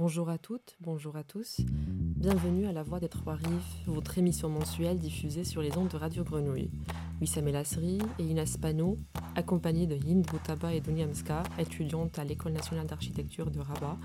Bonjour 0.00 0.30
à 0.30 0.38
toutes, 0.38 0.78
bonjour 0.80 1.14
à 1.16 1.24
tous. 1.24 1.60
Bienvenue 1.68 2.66
à 2.66 2.72
La 2.72 2.82
Voix 2.82 3.00
des 3.00 3.10
Trois 3.10 3.34
Rives, 3.34 3.60
votre 3.86 4.16
émission 4.16 4.48
mensuelle 4.48 4.96
diffusée 4.96 5.44
sur 5.44 5.60
les 5.60 5.76
ondes 5.76 5.88
de 5.88 5.96
Radio 5.98 6.24
Grenouille. 6.24 6.70
Wissam 7.20 7.46
Elassri 7.46 7.98
et 8.18 8.22
Inès 8.22 8.56
Pano, 8.56 8.96
accompagnés 9.34 9.86
de 9.86 9.96
Hind 9.96 10.24
Boutaba 10.24 10.72
et 10.72 10.80
Dunyamska, 10.80 11.42
étudiantes 11.58 12.18
à 12.18 12.24
l'École 12.24 12.52
nationale 12.52 12.86
d'architecture 12.86 13.50
de 13.50 13.60
Rabat, 13.60 13.98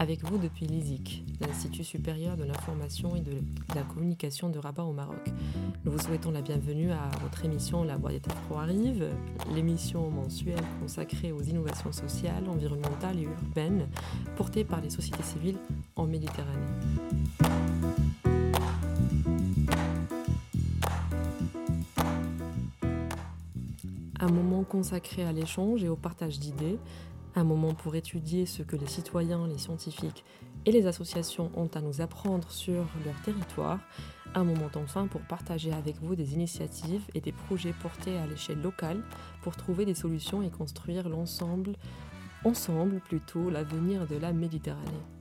avec 0.00 0.24
vous 0.24 0.38
depuis 0.38 0.64
l'ISIC, 0.64 1.22
l'Institut 1.42 1.84
supérieur 1.84 2.34
de 2.38 2.44
l'information 2.44 3.16
et 3.16 3.20
de 3.20 3.34
la 3.74 3.82
communication 3.82 4.48
de 4.48 4.58
Rabat 4.58 4.82
au 4.82 4.94
Maroc. 4.94 5.30
Nous 5.84 5.92
vous 5.92 5.98
souhaitons 5.98 6.30
la 6.30 6.40
bienvenue 6.40 6.90
à 6.90 7.10
votre 7.22 7.44
émission 7.44 7.84
La 7.84 7.98
Voix 7.98 8.10
des 8.10 8.20
Trois 8.20 8.62
Rives, 8.62 9.10
l'émission 9.54 10.08
mensuelle 10.08 10.64
consacrée 10.80 11.32
aux 11.32 11.42
innovations 11.42 11.92
sociales, 11.92 12.48
environnementales 12.48 13.18
et 13.18 13.24
urbaines 13.24 13.88
portées 14.36 14.64
par 14.64 14.80
les 14.80 14.88
sociétés 14.88 15.22
civiles 15.22 15.58
en 15.96 16.06
Méditerranée. 16.06 16.48
Un 24.18 24.28
moment 24.28 24.64
consacré 24.64 25.24
à 25.24 25.32
l'échange 25.32 25.84
et 25.84 25.90
au 25.90 25.96
partage 25.96 26.38
d'idées, 26.38 26.78
un 27.34 27.44
moment 27.44 27.74
pour 27.74 27.94
étudier 27.94 28.46
ce 28.46 28.62
que 28.62 28.76
les 28.76 28.86
citoyens, 28.86 29.46
les 29.46 29.58
scientifiques 29.58 30.24
et 30.66 30.72
les 30.72 30.86
associations 30.86 31.50
ont 31.54 31.70
à 31.74 31.80
nous 31.80 32.00
apprendre 32.00 32.50
sur 32.50 32.84
leur 33.04 33.20
territoire, 33.24 33.78
un 34.34 34.44
moment 34.44 34.70
enfin 34.76 35.06
pour 35.06 35.22
partager 35.22 35.72
avec 35.72 35.96
vous 36.02 36.14
des 36.14 36.34
initiatives 36.34 37.02
et 37.14 37.20
des 37.20 37.32
projets 37.32 37.72
portés 37.72 38.16
à 38.18 38.26
l'échelle 38.26 38.60
locale 38.60 39.02
pour 39.42 39.56
trouver 39.56 39.84
des 39.84 39.94
solutions 39.94 40.42
et 40.42 40.50
construire 40.50 41.08
l'ensemble, 41.08 41.72
ensemble 42.44 43.00
plutôt, 43.00 43.50
l'avenir 43.50 44.06
de 44.06 44.16
la 44.16 44.32
Méditerranée. 44.32 45.19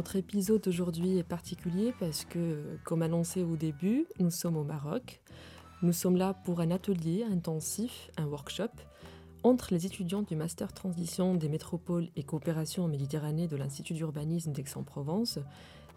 Notre 0.00 0.16
épisode 0.16 0.62
d'aujourd'hui 0.62 1.18
est 1.18 1.22
particulier 1.22 1.92
parce 2.00 2.24
que, 2.24 2.78
comme 2.84 3.02
annoncé 3.02 3.42
au 3.42 3.54
début, 3.56 4.06
nous 4.18 4.30
sommes 4.30 4.56
au 4.56 4.64
Maroc. 4.64 5.20
Nous 5.82 5.92
sommes 5.92 6.16
là 6.16 6.32
pour 6.32 6.62
un 6.62 6.70
atelier 6.70 7.22
intensif, 7.30 8.10
un 8.16 8.24
workshop, 8.24 8.70
entre 9.42 9.74
les 9.74 9.84
étudiants 9.84 10.22
du 10.22 10.36
Master 10.36 10.72
Transition 10.72 11.34
des 11.34 11.50
métropoles 11.50 12.08
et 12.16 12.22
coopération 12.22 12.84
en 12.84 12.88
Méditerranée 12.88 13.46
de 13.46 13.56
l'Institut 13.56 13.92
d'urbanisme 13.92 14.52
d'Aix-en-Provence 14.52 15.38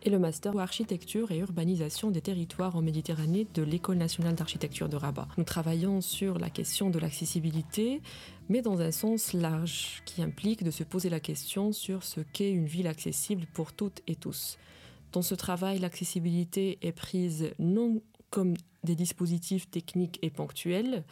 et 0.05 0.09
le 0.09 0.19
Master 0.19 0.57
Architecture 0.59 1.31
et 1.31 1.37
Urbanisation 1.37 2.11
des 2.11 2.19
territoires 2.19 2.75
en 2.75 2.81
Méditerranée 2.81 3.47
de 3.53 3.63
l'École 3.63 3.95
nationale 3.95 4.35
d'architecture 4.35 4.89
de 4.89 4.97
Rabat. 4.97 5.29
Nous 5.37 5.45
travaillons 5.45 6.01
sur 6.01 6.39
la 6.39 6.49
question 6.49 6.89
de 6.89 6.99
l'accessibilité, 6.99 8.01
mais 8.49 8.61
dans 8.61 8.81
un 8.81 8.91
sens 8.91 9.33
large, 9.33 10.01
qui 10.05 10.21
implique 10.21 10.63
de 10.63 10.71
se 10.71 10.83
poser 10.83 11.09
la 11.09 11.19
question 11.19 11.71
sur 11.71 12.03
ce 12.03 12.21
qu'est 12.21 12.51
une 12.51 12.65
ville 12.65 12.87
accessible 12.87 13.45
pour 13.53 13.73
toutes 13.73 14.01
et 14.07 14.15
tous. 14.15 14.57
Dans 15.11 15.21
ce 15.21 15.35
travail, 15.35 15.79
l'accessibilité 15.79 16.79
est 16.81 16.91
prise 16.91 17.51
non 17.59 18.01
comme 18.29 18.55
des 18.83 18.95
dispositifs 18.95 19.69
techniques 19.69 20.19
et 20.23 20.31
ponctuels, 20.31 21.03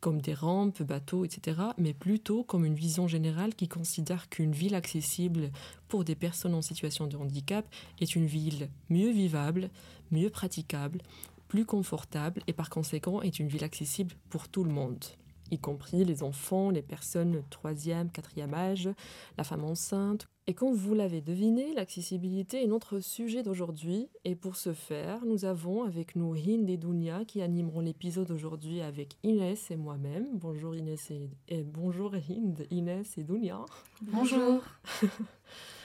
comme 0.00 0.20
des 0.20 0.34
rampes, 0.34 0.82
bateaux, 0.82 1.24
etc., 1.24 1.60
mais 1.76 1.92
plutôt 1.92 2.44
comme 2.44 2.64
une 2.64 2.76
vision 2.76 3.08
générale 3.08 3.54
qui 3.54 3.66
considère 3.66 4.28
qu'une 4.28 4.52
ville 4.52 4.76
accessible 4.76 5.50
pour 5.88 6.04
des 6.04 6.14
personnes 6.14 6.54
en 6.54 6.62
situation 6.62 7.08
de 7.08 7.16
handicap 7.16 7.66
est 8.00 8.14
une 8.14 8.26
ville 8.26 8.68
mieux 8.90 9.10
vivable, 9.10 9.70
mieux 10.12 10.30
praticable, 10.30 11.00
plus 11.48 11.64
confortable 11.64 12.42
et 12.46 12.52
par 12.52 12.70
conséquent 12.70 13.22
est 13.22 13.40
une 13.40 13.48
ville 13.48 13.64
accessible 13.64 14.14
pour 14.30 14.48
tout 14.48 14.62
le 14.62 14.70
monde 14.70 15.04
y 15.50 15.58
compris 15.58 16.04
les 16.04 16.22
enfants, 16.22 16.70
les 16.70 16.82
personnes 16.82 17.42
troisième, 17.50 18.10
quatrième 18.10 18.54
âge, 18.54 18.88
la 19.36 19.44
femme 19.44 19.64
enceinte. 19.64 20.28
Et 20.46 20.54
comme 20.54 20.72
vous 20.72 20.94
l'avez 20.94 21.20
deviné, 21.20 21.74
l'accessibilité 21.74 22.62
est 22.62 22.66
notre 22.66 23.00
sujet 23.00 23.42
d'aujourd'hui. 23.42 24.08
Et 24.24 24.34
pour 24.34 24.56
ce 24.56 24.72
faire, 24.72 25.24
nous 25.26 25.44
avons 25.44 25.82
avec 25.82 26.16
nous 26.16 26.34
Hind 26.34 26.70
et 26.70 26.78
Dunia 26.78 27.24
qui 27.26 27.42
animeront 27.42 27.80
l'épisode 27.80 28.30
aujourd'hui 28.30 28.80
avec 28.80 29.18
Inès 29.22 29.70
et 29.70 29.76
moi-même. 29.76 30.26
Bonjour 30.32 30.74
Inès 30.74 31.10
et, 31.48 31.62
bonjour 31.64 32.14
Hind, 32.14 32.66
Inès 32.70 33.18
et 33.18 33.24
Dunia. 33.24 33.60
Bonjour. 34.00 34.62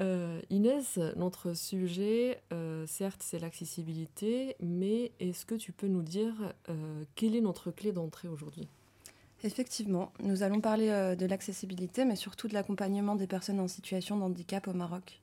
Euh, 0.00 0.40
Inès, 0.50 0.98
notre 1.16 1.54
sujet, 1.54 2.40
euh, 2.52 2.86
certes, 2.86 3.20
c'est 3.22 3.40
l'accessibilité, 3.40 4.56
mais 4.60 5.10
est-ce 5.18 5.44
que 5.44 5.56
tu 5.56 5.72
peux 5.72 5.88
nous 5.88 6.02
dire 6.02 6.54
euh, 6.68 7.04
quelle 7.16 7.34
est 7.34 7.40
notre 7.40 7.70
clé 7.72 7.90
d'entrée 7.90 8.28
aujourd'hui? 8.28 8.68
Effectivement, 9.42 10.12
nous 10.20 10.42
allons 10.42 10.60
parler 10.60 10.88
de 11.16 11.26
l'accessibilité, 11.26 12.04
mais 12.04 12.16
surtout 12.16 12.48
de 12.48 12.54
l'accompagnement 12.54 13.14
des 13.14 13.28
personnes 13.28 13.60
en 13.60 13.68
situation 13.68 14.16
de 14.16 14.22
handicap 14.22 14.66
au 14.66 14.72
Maroc. 14.72 15.20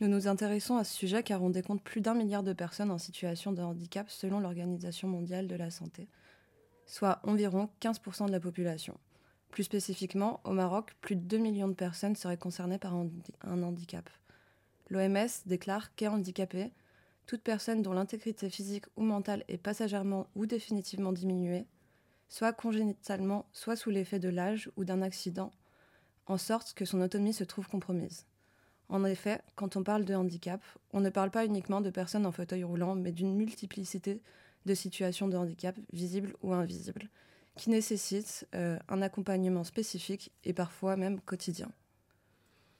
Nous 0.00 0.06
nous 0.06 0.28
intéressons 0.28 0.76
à 0.76 0.84
ce 0.84 0.94
sujet 0.94 1.24
car 1.24 1.42
on 1.42 1.50
décompte 1.50 1.82
plus 1.82 2.00
d'un 2.00 2.14
milliard 2.14 2.44
de 2.44 2.52
personnes 2.52 2.92
en 2.92 2.98
situation 2.98 3.52
de 3.52 3.62
handicap 3.62 4.08
selon 4.08 4.38
l'Organisation 4.38 5.08
mondiale 5.08 5.48
de 5.48 5.56
la 5.56 5.70
santé, 5.70 6.06
soit 6.86 7.18
environ 7.24 7.68
15% 7.80 8.26
de 8.26 8.32
la 8.32 8.38
population. 8.38 8.96
Plus 9.50 9.64
spécifiquement, 9.64 10.40
au 10.44 10.52
Maroc, 10.52 10.94
plus 11.00 11.16
de 11.16 11.22
2 11.22 11.38
millions 11.38 11.68
de 11.68 11.74
personnes 11.74 12.16
seraient 12.16 12.36
concernées 12.36 12.78
par 12.78 12.94
un 12.94 13.62
handicap. 13.62 14.08
L'OMS 14.90 15.28
déclare 15.46 15.94
qu'est 15.94 16.08
handicapée 16.08 16.72
toute 17.26 17.42
personne 17.42 17.82
dont 17.82 17.92
l'intégrité 17.92 18.48
physique 18.48 18.86
ou 18.96 19.02
mentale 19.02 19.44
est 19.48 19.58
passagèrement 19.58 20.28
ou 20.36 20.46
définitivement 20.46 21.12
diminuée, 21.12 21.66
soit 22.28 22.52
congénitalement, 22.52 23.46
soit 23.52 23.76
sous 23.76 23.90
l'effet 23.90 24.18
de 24.18 24.28
l'âge 24.28 24.70
ou 24.76 24.84
d'un 24.84 25.02
accident, 25.02 25.52
en 26.26 26.38
sorte 26.38 26.74
que 26.74 26.84
son 26.84 27.00
autonomie 27.00 27.32
se 27.32 27.44
trouve 27.44 27.68
compromise. 27.68 28.26
En 28.88 29.04
effet, 29.04 29.40
quand 29.56 29.76
on 29.76 29.82
parle 29.82 30.04
de 30.04 30.14
handicap, 30.14 30.62
on 30.92 31.00
ne 31.00 31.10
parle 31.10 31.30
pas 31.32 31.44
uniquement 31.44 31.80
de 31.80 31.90
personnes 31.90 32.26
en 32.26 32.32
fauteuil 32.32 32.62
roulant, 32.62 32.94
mais 32.94 33.10
d'une 33.10 33.34
multiplicité 33.34 34.20
de 34.64 34.74
situations 34.74 35.28
de 35.28 35.36
handicap, 35.36 35.76
visibles 35.92 36.34
ou 36.42 36.52
invisibles, 36.52 37.08
qui 37.56 37.70
nécessite 37.70 38.46
euh, 38.54 38.78
un 38.88 39.02
accompagnement 39.02 39.64
spécifique 39.64 40.30
et 40.44 40.52
parfois 40.52 40.96
même 40.96 41.20
quotidien. 41.20 41.70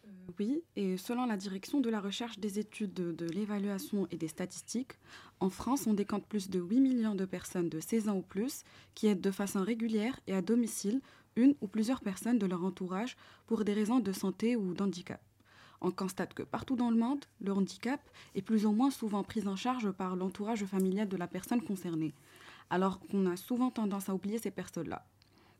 Euh, 0.07 0.11
oui, 0.39 0.63
et 0.77 0.97
selon 0.97 1.27
la 1.27 1.37
direction 1.37 1.81
de 1.81 1.91
la 1.91 2.01
recherche 2.01 2.39
des 2.39 2.59
études 2.59 2.93
de, 2.93 3.27
l'évaluation 3.27 4.07
et 4.11 4.17
des 4.17 4.29
statistiques, 4.29 4.93
en 5.41 5.51
France, 5.51 5.87
on 5.87 5.95
décompte 5.95 6.27
plus 6.27 6.51
de 6.51 6.61
8 6.61 6.81
millions 6.81 7.15
de 7.15 7.25
personnes 7.25 7.69
de 7.69 7.81
16 7.81 8.09
ans 8.09 8.17
ou 8.17 8.23
plus 8.23 8.65
qui 8.95 9.07
aident 9.07 9.21
de 9.21 9.31
façon 9.31 9.63
régulière 9.63 10.21
et 10.27 10.35
à 10.35 10.43
domicile 10.43 11.01
une 11.37 11.55
ou 11.61 11.67
plusieurs 11.67 12.01
personnes 12.01 12.39
de 12.39 12.47
leur 12.47 12.65
entourage 12.65 13.17
pour 13.47 13.65
des 13.65 13.75
raisons 13.75 14.01
de 14.01 14.13
santé 14.13 14.57
ou 14.57 14.75
d'handicap. 14.75 15.21
On 15.83 15.91
constate 15.91 16.33
que 16.33 16.43
partout 16.43 16.77
dans 16.77 16.91
le 16.91 16.97
monde, 16.97 17.25
le 17.41 17.53
handicap 17.53 18.01
est 18.35 18.41
plus 18.41 18.65
ou 18.65 18.73
moins 18.73 18.91
souvent 18.91 19.23
pris 19.23 19.47
en 19.47 19.57
charge 19.57 19.91
par 19.91 20.17
l'entourage 20.17 20.65
familial 20.65 21.09
de 21.09 21.17
la 21.19 21.27
personne 21.27 21.61
concernée 21.61 22.15
alors 22.71 23.01
qu'on 23.01 23.27
a 23.27 23.37
souvent 23.37 23.71
tendance 23.71 24.09
à 24.09 24.15
oublier 24.15 24.39
ces 24.39 24.51
personnes-là. 24.51 25.05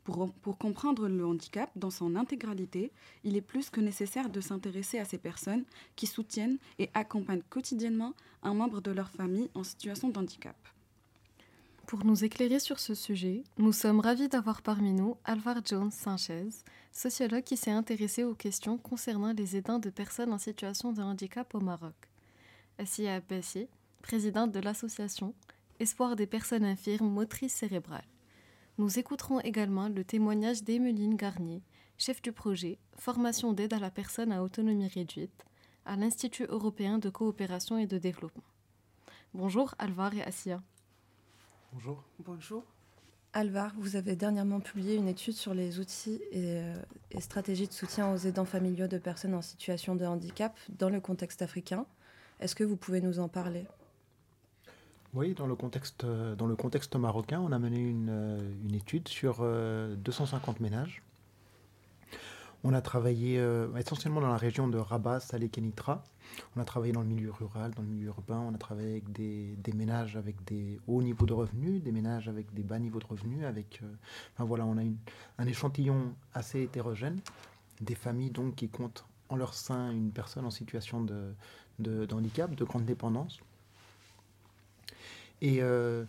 Pour, 0.03 0.57
comprendre 0.57 1.09
le 1.09 1.25
handicap 1.25 1.69
dans 1.75 1.89
son 1.89 2.15
intégralité, 2.15 2.93
il 3.25 3.35
est 3.35 3.41
plus 3.41 3.69
que 3.69 3.81
nécessaire 3.81 4.29
de 4.29 4.39
s'intéresser 4.39 4.99
à 4.99 5.05
ces 5.05 5.17
personnes 5.17 5.65
qui 5.97 6.07
soutiennent 6.07 6.59
et 6.79 6.89
accompagnent 6.93 7.41
quotidiennement 7.49 8.13
un 8.41 8.53
membre 8.53 8.79
de 8.79 8.91
leur 8.91 9.09
famille 9.09 9.49
en 9.53 9.65
situation 9.65 10.07
de 10.07 10.17
handicap. 10.17 10.55
Pour 11.87 12.05
nous 12.05 12.23
éclairer 12.23 12.59
sur 12.59 12.79
ce 12.79 12.95
sujet, 12.95 13.43
nous 13.57 13.73
sommes 13.73 13.99
ravis 13.99 14.29
d'avoir 14.29 14.61
parmi 14.61 14.93
nous 14.93 15.17
Alvar 15.25 15.57
Jones 15.65 15.91
Sanchez, 15.91 16.47
sociologue 16.93 17.43
qui 17.43 17.57
s'est 17.57 17.71
intéressé 17.71 18.23
aux 18.23 18.35
questions 18.35 18.77
concernant 18.77 19.33
les 19.33 19.57
aidants 19.57 19.79
de 19.79 19.89
personnes 19.89 20.31
en 20.31 20.37
situation 20.37 20.93
de 20.93 21.01
handicap 21.01 21.53
au 21.53 21.59
Maroc. 21.59 21.95
Assia 22.77 23.15
Abbassi, 23.15 23.67
présidente 24.01 24.53
de 24.53 24.59
l'association 24.59 25.33
Espoir 25.79 26.15
des 26.15 26.25
personnes 26.25 26.65
infirmes 26.65 27.09
motrices 27.09 27.53
cérébrales. 27.53 28.07
Nous 28.79 28.97
écouterons 28.97 29.39
également 29.41 29.89
le 29.89 30.03
témoignage 30.03 30.63
d'Emeline 30.63 31.15
Garnier, 31.15 31.61
chef 31.99 32.19
du 32.21 32.31
projet 32.31 32.79
Formation 32.97 33.53
d'aide 33.53 33.73
à 33.73 33.79
la 33.79 33.91
personne 33.91 34.31
à 34.31 34.41
autonomie 34.41 34.87
réduite 34.87 35.45
à 35.85 35.95
l'Institut 35.95 36.45
européen 36.49 36.97
de 36.97 37.09
coopération 37.09 37.77
et 37.77 37.85
de 37.85 37.99
développement. 37.99 38.43
Bonjour 39.35 39.75
Alvar 39.77 40.15
et 40.15 40.23
Assia. 40.23 40.63
Bonjour. 41.73 42.03
Bonjour. 42.19 42.63
Alvar, 43.33 43.71
vous 43.77 43.95
avez 43.95 44.15
dernièrement 44.15 44.59
publié 44.59 44.95
une 44.95 45.07
étude 45.07 45.35
sur 45.35 45.53
les 45.53 45.79
outils 45.79 46.19
et, 46.31 46.57
euh, 46.57 46.75
et, 47.11 47.21
stratégies 47.21 47.67
de 47.67 47.73
soutien 47.73 48.11
aux 48.11 48.17
aidants 48.17 48.45
familiaux 48.45 48.87
de 48.87 48.97
personnes 48.97 49.35
en 49.35 49.43
situation 49.43 49.95
de 49.95 50.05
handicap 50.05 50.57
dans 50.69 50.89
le 50.89 50.99
contexte 50.99 51.43
africain. 51.43 51.85
Est-ce 52.39 52.55
que 52.55 52.63
vous 52.63 52.77
pouvez 52.77 52.99
nous 52.99 53.19
en 53.19 53.27
parler? 53.27 53.67
Oui, 55.17 55.33
dans 55.33 55.47
le, 55.47 55.55
contexte, 55.55 56.03
euh, 56.03 56.35
dans 56.35 56.45
le 56.45 56.55
contexte 56.55 56.95
marocain, 56.95 57.39
on 57.41 57.51
a 57.51 57.57
mené 57.57 57.79
une, 57.79 58.09
euh, 58.11 58.75
étude 58.75 59.07
sur 59.07 59.37
250 59.37 60.57
euh, 60.57 60.63
ménages. 60.63 61.01
On 62.63 62.71
a 62.73 62.81
travaillé 62.81 63.41
essentiellement 63.77 64.19
dans 64.19 64.29
la 64.29 64.37
région 64.37 64.67
de 64.67 64.77
Rabat, 64.77 65.19
Salé, 65.19 65.47
Kenitra. 65.47 66.03
On 66.55 66.59
a 66.59 66.65
travaillé 66.65 66.91
dans 66.91 67.01
le 67.01 67.07
milieu 67.07 67.31
rural, 67.31 67.71
dans 67.75 67.81
le 67.81 67.87
milieu 67.87 68.07
urbain. 68.07 68.39
On 68.39 68.53
a 68.53 68.57
travaillé 68.57 68.91
avec 68.91 69.11
des, 69.11 69.73
ménages 69.73 70.17
avec 70.17 70.43
des 70.43 70.79
hauts 70.87 71.01
niveaux 71.01 71.27
de 71.27 71.33
revenus, 71.33 71.81
des 71.81 71.91
ménages 71.91 72.27
avec 72.27 72.53
des 72.53 72.63
bas 72.63 72.79
niveaux 72.79 72.99
de 72.99 73.05
revenus. 73.05 73.45
Avec, 73.45 73.81
voilà, 74.39 74.65
on 74.65 74.77
a 74.77 74.81
un 75.37 75.47
échantillon 75.47 76.15
assez 76.33 76.63
hétérogène, 76.63 77.19
des 77.79 77.95
familles 77.95 78.31
donc 78.31 78.55
qui 78.55 78.69
comptent 78.69 79.05
en 79.29 79.35
leur 79.35 79.53
sein 79.53 79.91
une 79.91 80.11
personne 80.11 80.45
en 80.45 80.51
situation 80.51 81.01
de, 81.01 81.33
de, 81.79 82.13
handicap, 82.13 82.53
de 82.53 82.63
grande 82.63 82.85
dépendance. 82.85 83.39
Et 85.41 85.61
euh, 85.61 86.05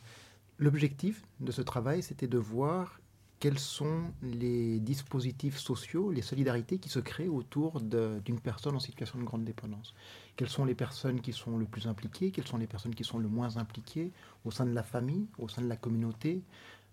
l'objectif 0.58 1.22
de 1.40 1.52
ce 1.52 1.62
travail, 1.62 2.02
c'était 2.02 2.28
de 2.28 2.38
voir 2.38 3.00
quels 3.40 3.58
sont 3.58 4.12
les 4.22 4.80
dispositifs 4.80 5.58
sociaux, 5.58 6.10
les 6.10 6.22
solidarités 6.22 6.78
qui 6.78 6.88
se 6.88 6.98
créent 6.98 7.28
autour 7.28 7.80
d'une 7.80 8.40
personne 8.40 8.74
en 8.74 8.80
situation 8.80 9.18
de 9.18 9.24
grande 9.24 9.44
dépendance. 9.44 9.94
Quelles 10.34 10.48
sont 10.48 10.64
les 10.64 10.74
personnes 10.74 11.20
qui 11.20 11.32
sont 11.32 11.56
le 11.56 11.64
plus 11.64 11.86
impliquées, 11.86 12.32
quelles 12.32 12.48
sont 12.48 12.58
les 12.58 12.66
personnes 12.66 12.94
qui 12.94 13.04
sont 13.04 13.18
le 13.18 13.28
moins 13.28 13.56
impliquées 13.56 14.10
au 14.44 14.50
sein 14.50 14.66
de 14.66 14.72
la 14.72 14.82
famille, 14.82 15.28
au 15.38 15.48
sein 15.48 15.62
de 15.62 15.68
la 15.68 15.76
communauté, 15.76 16.42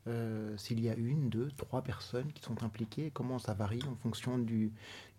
euh, 0.07 0.55
s'il 0.57 0.79
y 0.81 0.89
a 0.89 0.93
une, 0.93 1.29
deux, 1.29 1.49
trois 1.57 1.81
personnes 1.81 2.31
qui 2.31 2.43
sont 2.43 2.63
impliquées, 2.63 3.09
comment 3.11 3.39
ça 3.39 3.55
varie 3.55 3.81
en 3.89 3.95
fonction 3.95 4.37
du, 4.37 4.71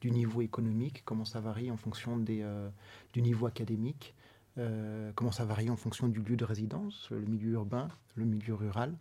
niveau 0.04 0.42
économique, 0.42 1.02
comment 1.04 1.24
ça 1.24 1.40
varie 1.40 1.72
en 1.72 1.76
fonction 1.76 2.16
des, 2.16 2.42
euh, 2.42 2.68
du 3.12 3.20
niveau 3.20 3.46
académique, 3.46 4.14
euh, 4.58 5.12
comment 5.14 5.32
ça 5.32 5.44
varie 5.44 5.70
en 5.70 5.76
fonction 5.76 6.08
du 6.08 6.20
lieu 6.20 6.36
de 6.36 6.44
résidence, 6.44 7.08
le 7.10 7.26
milieu 7.26 7.52
urbain, 7.52 7.88
le 8.14 8.24
milieu 8.24 8.54
rural. 8.54 8.94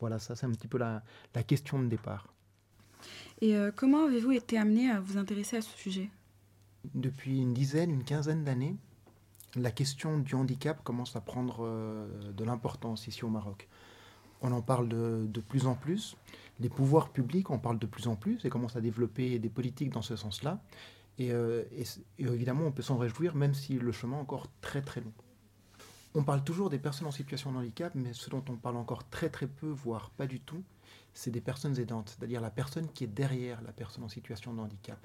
Voilà, 0.00 0.18
ça 0.18 0.36
c'est 0.36 0.46
un 0.46 0.50
petit 0.50 0.68
peu 0.68 0.78
la, 0.78 1.02
question 1.46 1.80
de 1.80 1.86
départ. 1.86 2.26
Et 3.40 3.56
euh, 3.56 3.70
comment 3.74 4.04
avez-vous 4.04 4.32
été 4.32 4.58
amené 4.58 4.90
à 4.90 5.00
vous 5.00 5.18
intéresser 5.18 5.56
à 5.56 5.60
ce 5.62 5.76
sujet? 5.76 6.10
Depuis 6.94 7.38
une 7.38 7.54
dizaine, 7.54 7.90
une 7.90 8.04
quinzaine 8.04 8.44
d'années, 8.44 8.76
la 9.56 9.70
question 9.70 10.18
du 10.18 10.34
handicap 10.34 10.82
commence 10.82 11.16
à 11.16 11.20
prendre 11.20 11.64
euh, 11.64 12.32
de 12.32 12.44
l'importance 12.44 13.06
ici 13.06 13.24
au 13.24 13.28
Maroc. 13.28 13.68
On 14.40 14.52
en 14.52 14.62
parle 14.62 14.88
de, 14.88 15.40
plus 15.48 15.66
en 15.66 15.74
plus. 15.74 16.16
Les 16.60 16.68
pouvoirs 16.68 17.10
publics 17.10 17.50
en 17.50 17.58
parlent 17.58 17.78
de 17.78 17.86
plus 17.86 18.06
en 18.06 18.14
plus 18.14 18.44
et 18.44 18.50
commencent 18.50 18.76
à 18.76 18.80
développer 18.80 19.38
des 19.38 19.48
politiques 19.48 19.90
dans 19.90 20.02
ce 20.02 20.16
sens-là. 20.16 20.60
Et, 21.18 21.32
euh, 21.32 21.64
et, 21.72 21.84
évidemment, 22.18 22.66
on 22.66 22.72
peut 22.72 22.82
s'en 22.82 22.96
réjouir, 22.96 23.34
même 23.34 23.54
si 23.54 23.78
le 23.78 23.92
chemin 23.92 24.16
est 24.18 24.20
encore 24.20 24.46
très 24.60 24.82
très 24.82 25.00
long. 25.00 25.12
On 26.14 26.24
parle 26.24 26.42
toujours 26.42 26.70
des 26.70 26.78
personnes 26.78 27.06
en 27.06 27.12
situation 27.12 27.52
de 27.52 27.58
handicap, 27.58 27.94
mais 27.94 28.12
ce 28.12 28.30
dont 28.30 28.44
on 28.48 28.56
parle 28.56 28.76
encore 28.76 29.08
très 29.08 29.28
très 29.28 29.46
peu, 29.46 29.68
voire 29.68 30.10
pas 30.10 30.26
du 30.26 30.40
tout, 30.40 30.62
c'est 31.12 31.30
des 31.30 31.40
personnes 31.40 31.78
aidantes, 31.78 32.14
c'est-à-dire 32.16 32.40
la 32.40 32.50
personne 32.50 32.88
qui 32.92 33.04
est 33.04 33.08
derrière 33.08 33.60
la 33.62 33.72
personne 33.72 34.04
en 34.04 34.08
situation 34.08 34.54
de 34.54 34.60
handicap. 34.60 34.98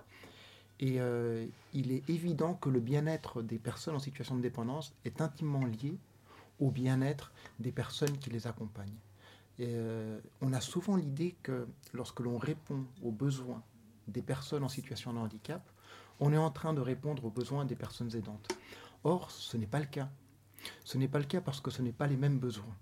Et 0.79 0.99
euh, 0.99 1.45
il 1.73 1.91
est 1.91 2.09
évident 2.09 2.55
que 2.55 2.69
le 2.69 2.79
bien-être 2.79 3.41
des 3.41 3.59
personnes 3.59 3.95
en 3.95 3.99
situation 3.99 4.35
de 4.35 4.41
dépendance 4.41 4.93
est 5.05 5.21
intimement 5.21 5.65
lié 5.65 5.97
au 6.59 6.71
bien-être 6.71 7.31
des 7.59 7.71
personnes 7.71 8.17
qui 8.17 8.29
les 8.29 8.47
accompagnent. 8.47 8.99
Euh, 9.59 10.19
on 10.41 10.53
a 10.53 10.61
souvent 10.61 10.95
l'idée 10.95 11.35
que 11.43 11.67
lorsque 11.93 12.19
l'on 12.21 12.37
répond 12.37 12.85
aux 13.03 13.11
besoins 13.11 13.63
des 14.07 14.21
personnes 14.21 14.63
en 14.63 14.69
situation 14.69 15.13
de 15.13 15.19
handicap, 15.19 15.63
on 16.23 16.31
est 16.31 16.37
en 16.37 16.51
train 16.51 16.73
de 16.73 16.79
répondre 16.79 17.25
aux 17.25 17.29
besoins 17.29 17.65
des 17.65 17.75
personnes 17.75 18.15
aidantes. 18.15 18.47
Or, 19.03 19.29
ce 19.29 19.57
n'est 19.57 19.67
pas 19.67 19.79
le 19.79 19.85
cas. 19.85 20.09
Ce 20.85 20.97
n'est 20.97 21.09
pas 21.09 21.19
le 21.19 21.25
cas 21.25 21.41
parce 21.41 21.59
que 21.59 21.69
ce 21.69 21.81
n'est 21.81 21.91
pas 21.91 22.07
les 22.07 22.15
mêmes 22.15 22.39
besoins. 22.39 22.75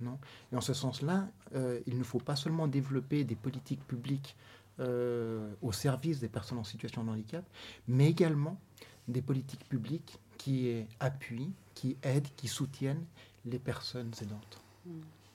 Non? 0.00 0.16
Et 0.52 0.56
en 0.56 0.60
ce 0.60 0.74
sens-là, 0.74 1.26
euh, 1.56 1.80
il 1.88 1.98
ne 1.98 2.04
faut 2.04 2.20
pas 2.20 2.36
seulement 2.36 2.68
développer 2.68 3.24
des 3.24 3.34
politiques 3.34 3.84
publiques 3.84 4.36
euh, 4.78 5.52
au 5.60 5.72
service 5.72 6.20
des 6.20 6.28
personnes 6.28 6.58
en 6.58 6.64
situation 6.64 7.02
de 7.02 7.10
handicap, 7.10 7.44
mais 7.88 8.08
également 8.08 8.60
des 9.08 9.22
politiques 9.22 9.68
publiques 9.68 10.20
qui 10.38 10.84
appuient, 11.00 11.52
qui 11.74 11.96
aident, 12.02 12.28
qui 12.36 12.46
soutiennent 12.46 13.04
les 13.44 13.58
personnes 13.58 14.12
aidantes. 14.22 14.62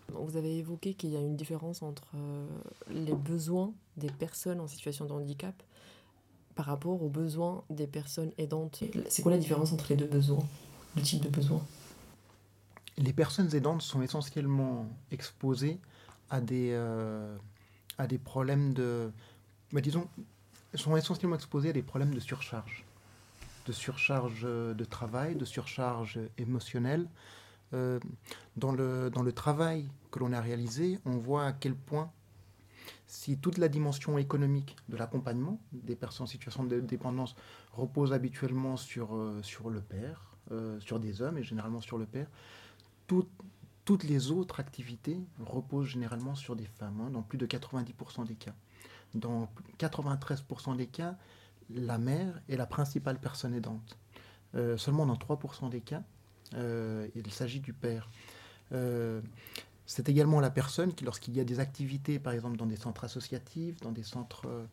Vous 0.07 0.37
avez 0.37 0.57
évoqué 0.57 0.93
qu'il 0.93 1.09
y 1.09 1.17
a 1.17 1.21
une 1.21 1.35
différence 1.35 1.83
entre 1.83 2.07
euh, 2.15 2.47
les 2.89 3.13
besoins 3.13 3.73
des 3.97 4.09
personnes 4.09 4.61
en 4.61 4.67
situation 4.67 5.05
de 5.05 5.11
handicap 5.11 5.61
par 6.55 6.65
rapport 6.65 7.01
aux 7.01 7.09
besoins 7.09 7.63
des 7.69 7.87
personnes 7.87 8.31
aidantes. 8.37 8.83
C'est 9.09 9.21
quoi 9.21 9.31
la 9.31 9.37
différence 9.37 9.71
entre 9.71 9.85
les 9.89 9.95
deux 9.95 10.07
besoins, 10.07 10.45
le 10.95 11.01
type 11.01 11.23
de 11.23 11.29
besoin? 11.29 11.61
Les 12.97 13.13
personnes 13.13 13.53
aidantes 13.55 13.81
sont 13.81 14.01
essentiellement 14.01 14.85
exposées 15.11 15.79
à 16.29 16.41
des, 16.41 16.71
euh, 16.73 17.37
à 17.97 18.07
des 18.07 18.17
problèmes 18.17 18.73
de. 18.73 19.11
Mais 19.71 19.81
disons, 19.81 20.07
sont 20.75 20.97
essentiellement 20.97 21.35
exposées 21.35 21.69
à 21.69 21.73
des 21.73 21.81
problèmes 21.81 22.13
de 22.13 22.19
surcharge. 22.19 22.83
De 23.65 23.71
surcharge 23.71 24.43
de 24.43 24.83
travail, 24.83 25.35
de 25.35 25.45
surcharge 25.45 26.19
émotionnelle. 26.37 27.07
Euh, 27.73 27.99
dans, 28.57 28.71
le, 28.71 29.11
dans 29.11 29.21
le 29.21 29.31
travail 29.31 29.87
que 30.09 30.17
l'on 30.17 30.33
a 30.33 30.41
réalisé, 30.41 30.99
on 31.05 31.17
voit 31.17 31.45
à 31.45 31.51
quel 31.53 31.75
point, 31.75 32.11
si 33.07 33.37
toute 33.37 33.57
la 33.57 33.67
dimension 33.67 34.17
économique 34.17 34.75
de 34.89 34.97
l'accompagnement 34.97 35.59
des 35.71 35.95
personnes 35.95 36.25
en 36.25 36.27
situation 36.27 36.63
de 36.63 36.79
dépendance 36.79 37.35
repose 37.73 38.13
habituellement 38.13 38.77
sur, 38.77 39.15
euh, 39.15 39.39
sur 39.43 39.69
le 39.69 39.81
père, 39.81 40.25
sur 40.79 40.99
des 40.99 41.21
hommes 41.21 41.37
et 41.37 41.43
généralement 41.43 41.79
sur 41.79 41.99
le 41.99 42.07
père, 42.07 42.25
toutes 43.05 44.03
les 44.03 44.31
autres 44.31 44.59
activités 44.59 45.19
reposent 45.39 45.89
généralement 45.89 46.33
sur 46.33 46.55
des 46.55 46.65
femmes, 46.65 47.01
hein, 47.01 47.09
dans 47.11 47.21
plus 47.21 47.37
de 47.37 47.45
90% 47.45 48.25
des 48.25 48.33
cas. 48.33 48.55
Dans 49.13 49.49
93% 49.77 50.75
des 50.75 50.87
cas, 50.87 51.17
la 51.69 51.97
mère 51.97 52.41
est 52.49 52.55
la 52.55 52.65
principale 52.65 53.19
personne 53.19 53.53
aidante. 53.53 53.97
Euh, 54.55 54.77
seulement 54.77 55.05
dans 55.05 55.15
3% 55.15 55.69
des 55.69 55.81
cas, 55.81 56.03
euh, 56.55 57.07
il 57.15 57.31
s'agit 57.31 57.59
du 57.59 57.73
père. 57.73 58.09
Euh, 58.71 59.21
c'est 59.89 60.07
également 60.07 60.39
la 60.39 60.51
personne 60.51 60.93
qui, 60.93 61.03
lorsqu'il 61.03 61.35
y 61.35 61.39
a 61.39 61.43
des 61.43 61.59
activités, 61.59 62.19
par 62.19 62.31
exemple 62.33 62.57
dans 62.57 62.67
des 62.67 62.75
centres 62.75 63.05
associatifs, 63.05 63.81
dans 63.81 63.91
des 63.91 64.03
centres 64.03 64.67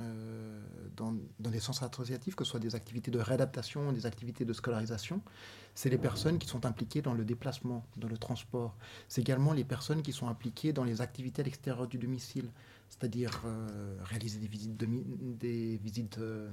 euh, 0.00 0.60
dans, 0.96 1.14
des 1.38 1.60
centres 1.60 1.82
associatifs, 1.82 2.34
que 2.34 2.44
ce 2.44 2.50
soit 2.50 2.60
des 2.60 2.74
activités 2.74 3.10
de 3.10 3.18
réadaptation, 3.18 3.92
des 3.92 4.06
activités 4.06 4.44
de 4.44 4.52
scolarisation, 4.52 5.22
c'est 5.74 5.88
les 5.88 5.98
personnes 5.98 6.38
qui 6.38 6.46
sont 6.46 6.66
impliquées 6.66 7.02
dans 7.02 7.14
le 7.14 7.24
déplacement, 7.24 7.84
dans 7.96 8.08
le 8.08 8.18
transport. 8.18 8.76
C'est 9.08 9.20
également 9.20 9.52
les 9.52 9.64
personnes 9.64 10.02
qui 10.02 10.12
sont 10.12 10.28
impliquées 10.28 10.72
dans 10.72 10.84
les 10.84 11.00
activités 11.00 11.42
à 11.42 11.44
l'extérieur 11.44 11.86
du 11.86 11.98
domicile, 11.98 12.50
c'est-à-dire 12.88 13.42
euh, 13.46 13.96
réaliser 14.04 14.38
des 14.40 14.48
visites, 15.78 16.18
euh, 16.18 16.50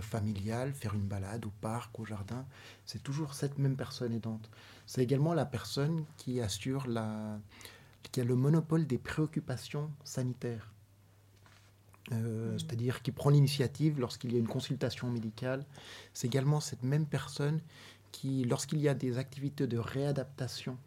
familiales, 0.00 0.72
faire 0.72 0.94
une 0.94 1.06
balade 1.06 1.46
au 1.46 1.52
parc, 1.60 1.98
au 2.00 2.04
jardin. 2.04 2.46
C'est 2.84 3.02
toujours 3.02 3.34
cette 3.34 3.58
même 3.58 3.76
personne 3.76 4.12
aidante. 4.12 4.50
C'est 4.86 5.02
également 5.02 5.34
la 5.34 5.46
personne 5.46 6.04
qui 6.16 6.40
assure 6.40 6.86
qui 8.10 8.20
a 8.20 8.24
le 8.24 8.34
monopole 8.34 8.86
des 8.86 8.98
préoccupations 8.98 9.90
sanitaires. 10.02 10.72
Euh, 12.12 12.56
c'est-à-dire 12.56 13.02
qui 13.02 13.12
prend 13.12 13.30
l'initiative 13.30 14.00
lorsqu'il 14.00 14.32
y 14.32 14.36
a 14.36 14.38
une 14.38 14.48
consultation 14.48 15.10
médicale. 15.10 15.64
C'est 16.14 16.26
également 16.26 16.60
cette 16.60 16.82
même 16.82 17.06
personne 17.06 17.60
qui, 18.12 18.44
lorsqu'il 18.44 18.80
y 18.80 18.88
a 18.88 18.94
des 18.94 19.18
activités 19.18 19.66
de 19.66 19.78
réadaptation 19.78 20.78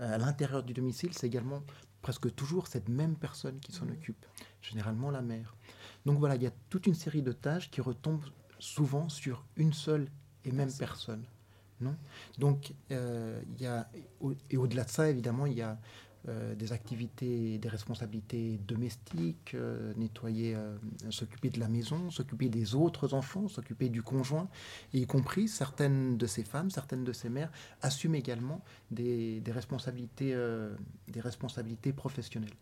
euh, 0.00 0.14
à 0.14 0.18
l'intérieur 0.18 0.62
du 0.62 0.74
domicile, 0.74 1.10
c'est 1.12 1.26
également 1.26 1.62
presque 2.02 2.32
toujours 2.34 2.68
cette 2.68 2.88
même 2.88 3.16
personne 3.16 3.58
qui 3.58 3.72
s'en 3.72 3.86
mm. 3.86 3.92
occupe, 3.92 4.26
généralement 4.62 5.10
la 5.10 5.22
mère. 5.22 5.56
Donc 6.06 6.18
voilà, 6.18 6.36
il 6.36 6.42
y 6.42 6.46
a 6.46 6.52
toute 6.70 6.86
une 6.86 6.94
série 6.94 7.22
de 7.22 7.32
tâches 7.32 7.70
qui 7.70 7.80
retombent 7.80 8.24
souvent 8.60 9.08
sur 9.08 9.44
une 9.56 9.72
seule 9.72 10.08
et 10.44 10.52
même 10.52 10.72
personne. 10.72 11.24
Non? 11.80 11.96
Donc, 12.38 12.72
euh, 12.90 13.40
il 13.54 13.62
y 13.62 13.66
a, 13.66 13.88
et 14.50 14.56
au-delà 14.56 14.84
de 14.84 14.90
ça, 14.90 15.08
évidemment, 15.08 15.46
il 15.46 15.54
y 15.54 15.62
a 15.62 15.78
euh, 16.28 16.56
des 16.56 16.72
activités, 16.72 17.58
des 17.58 17.68
responsabilités 17.68 18.58
domestiques, 18.66 19.52
euh, 19.54 19.94
nettoyer, 19.96 20.56
euh, 20.56 20.76
s'occuper 21.10 21.48
de 21.48 21.60
la 21.60 21.68
maison, 21.68 22.10
s'occuper 22.10 22.48
des 22.48 22.74
autres 22.74 23.14
enfants, 23.14 23.46
s'occuper 23.46 23.88
du 23.88 24.02
conjoint, 24.02 24.48
y 24.92 25.06
compris 25.06 25.46
certaines 25.46 26.18
de 26.18 26.26
ces 26.26 26.42
femmes, 26.42 26.70
certaines 26.70 27.04
de 27.04 27.12
ces 27.12 27.28
mères 27.28 27.52
assument 27.82 28.16
également 28.16 28.64
des, 28.90 29.40
des 29.40 29.52
responsabilités, 29.52 30.36
des 31.06 31.20
responsabilités 31.20 31.92
professionnelles. 31.92 32.56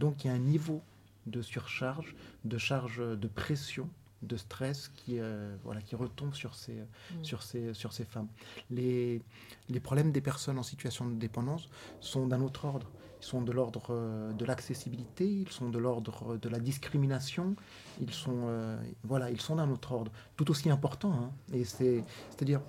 Donc 0.00 0.24
il 0.24 0.28
y 0.28 0.30
a 0.30 0.34
un 0.34 0.38
niveau 0.38 0.82
de 1.26 1.42
surcharge, 1.42 2.16
de 2.44 2.56
charge 2.56 2.98
de 2.98 3.28
pression 3.28 3.90
de 4.22 4.36
stress 4.36 4.88
qui, 4.88 5.18
voilà, 5.64 5.80
qui 5.82 5.96
retombe 5.96 6.34
sur 6.34 6.54
ces, 6.54 6.74
mmh. 6.74 7.24
sur 7.24 7.42
ces, 7.42 7.74
sur 7.74 7.92
ces 7.92 8.04
femmes. 8.04 8.28
Les, 8.70 9.22
les 9.68 9.80
problèmes 9.80 10.12
des 10.12 10.20
personnes 10.20 10.58
en 10.58 10.62
situation 10.62 11.08
de 11.08 11.14
dépendance 11.14 11.68
sont 12.00 12.26
d'un 12.26 12.40
autre 12.40 12.64
ordre. 12.64 12.88
Ils 13.22 13.24
sont 13.24 13.40
de 13.40 13.52
l'ordre 13.52 13.86
euh, 13.90 14.32
de 14.32 14.44
l'accessibilité, 14.44 15.24
ils 15.24 15.48
sont 15.48 15.70
de 15.70 15.78
l'ordre 15.78 16.36
de 16.36 16.48
la 16.48 16.58
discrimination, 16.58 17.54
ils 18.00 18.12
sont, 18.12 18.46
euh, 18.46 18.76
voilà, 19.04 19.30
ils 19.30 19.40
sont 19.40 19.56
d'un 19.56 19.70
autre 19.70 19.92
ordre, 19.92 20.10
tout 20.36 20.50
aussi 20.50 20.70
important. 20.70 21.12
Hein. 21.12 21.30
et 21.52 21.64
c'est, 21.64 22.02
c'est-à-dire, 22.30 22.60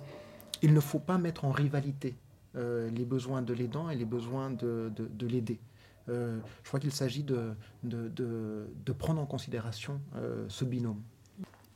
il 0.62 0.72
ne 0.72 0.80
faut 0.80 1.00
pas 1.00 1.18
mettre 1.18 1.44
en 1.44 1.50
rivalité 1.50 2.14
euh, 2.54 2.88
les 2.90 3.04
besoins 3.04 3.42
de 3.42 3.52
l'aidant 3.52 3.90
et 3.90 3.96
les 3.96 4.04
besoins 4.04 4.50
de, 4.50 4.92
de, 4.94 5.06
de 5.06 5.26
l'aider. 5.26 5.58
je 6.06 6.38
crois 6.64 6.78
qu'il 6.78 6.92
s'agit 6.92 7.24
de, 7.24 7.56
de, 7.82 8.92
prendre 8.96 9.20
en 9.20 9.26
considération 9.26 10.00
ce 10.48 10.64
binôme. 10.64 11.02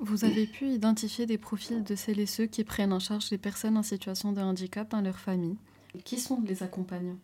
Vous 0.00 0.24
avez 0.24 0.46
pu 0.46 0.68
identifier 0.68 1.26
des 1.26 1.38
profils 1.38 1.82
de 1.82 1.96
celles 1.96 2.20
et 2.20 2.26
ceux 2.26 2.46
qui 2.46 2.62
prennent 2.62 2.92
en 2.92 3.00
charge 3.00 3.30
les 3.30 3.38
personnes 3.38 3.76
en 3.76 3.82
situation 3.82 4.32
de 4.32 4.40
handicap 4.40 4.88
dans 4.90 5.00
leur 5.00 5.18
famille. 5.18 5.56
Qui 6.04 6.18
sont 6.18 6.40
les 6.46 6.62
accompagnants? 6.62 7.18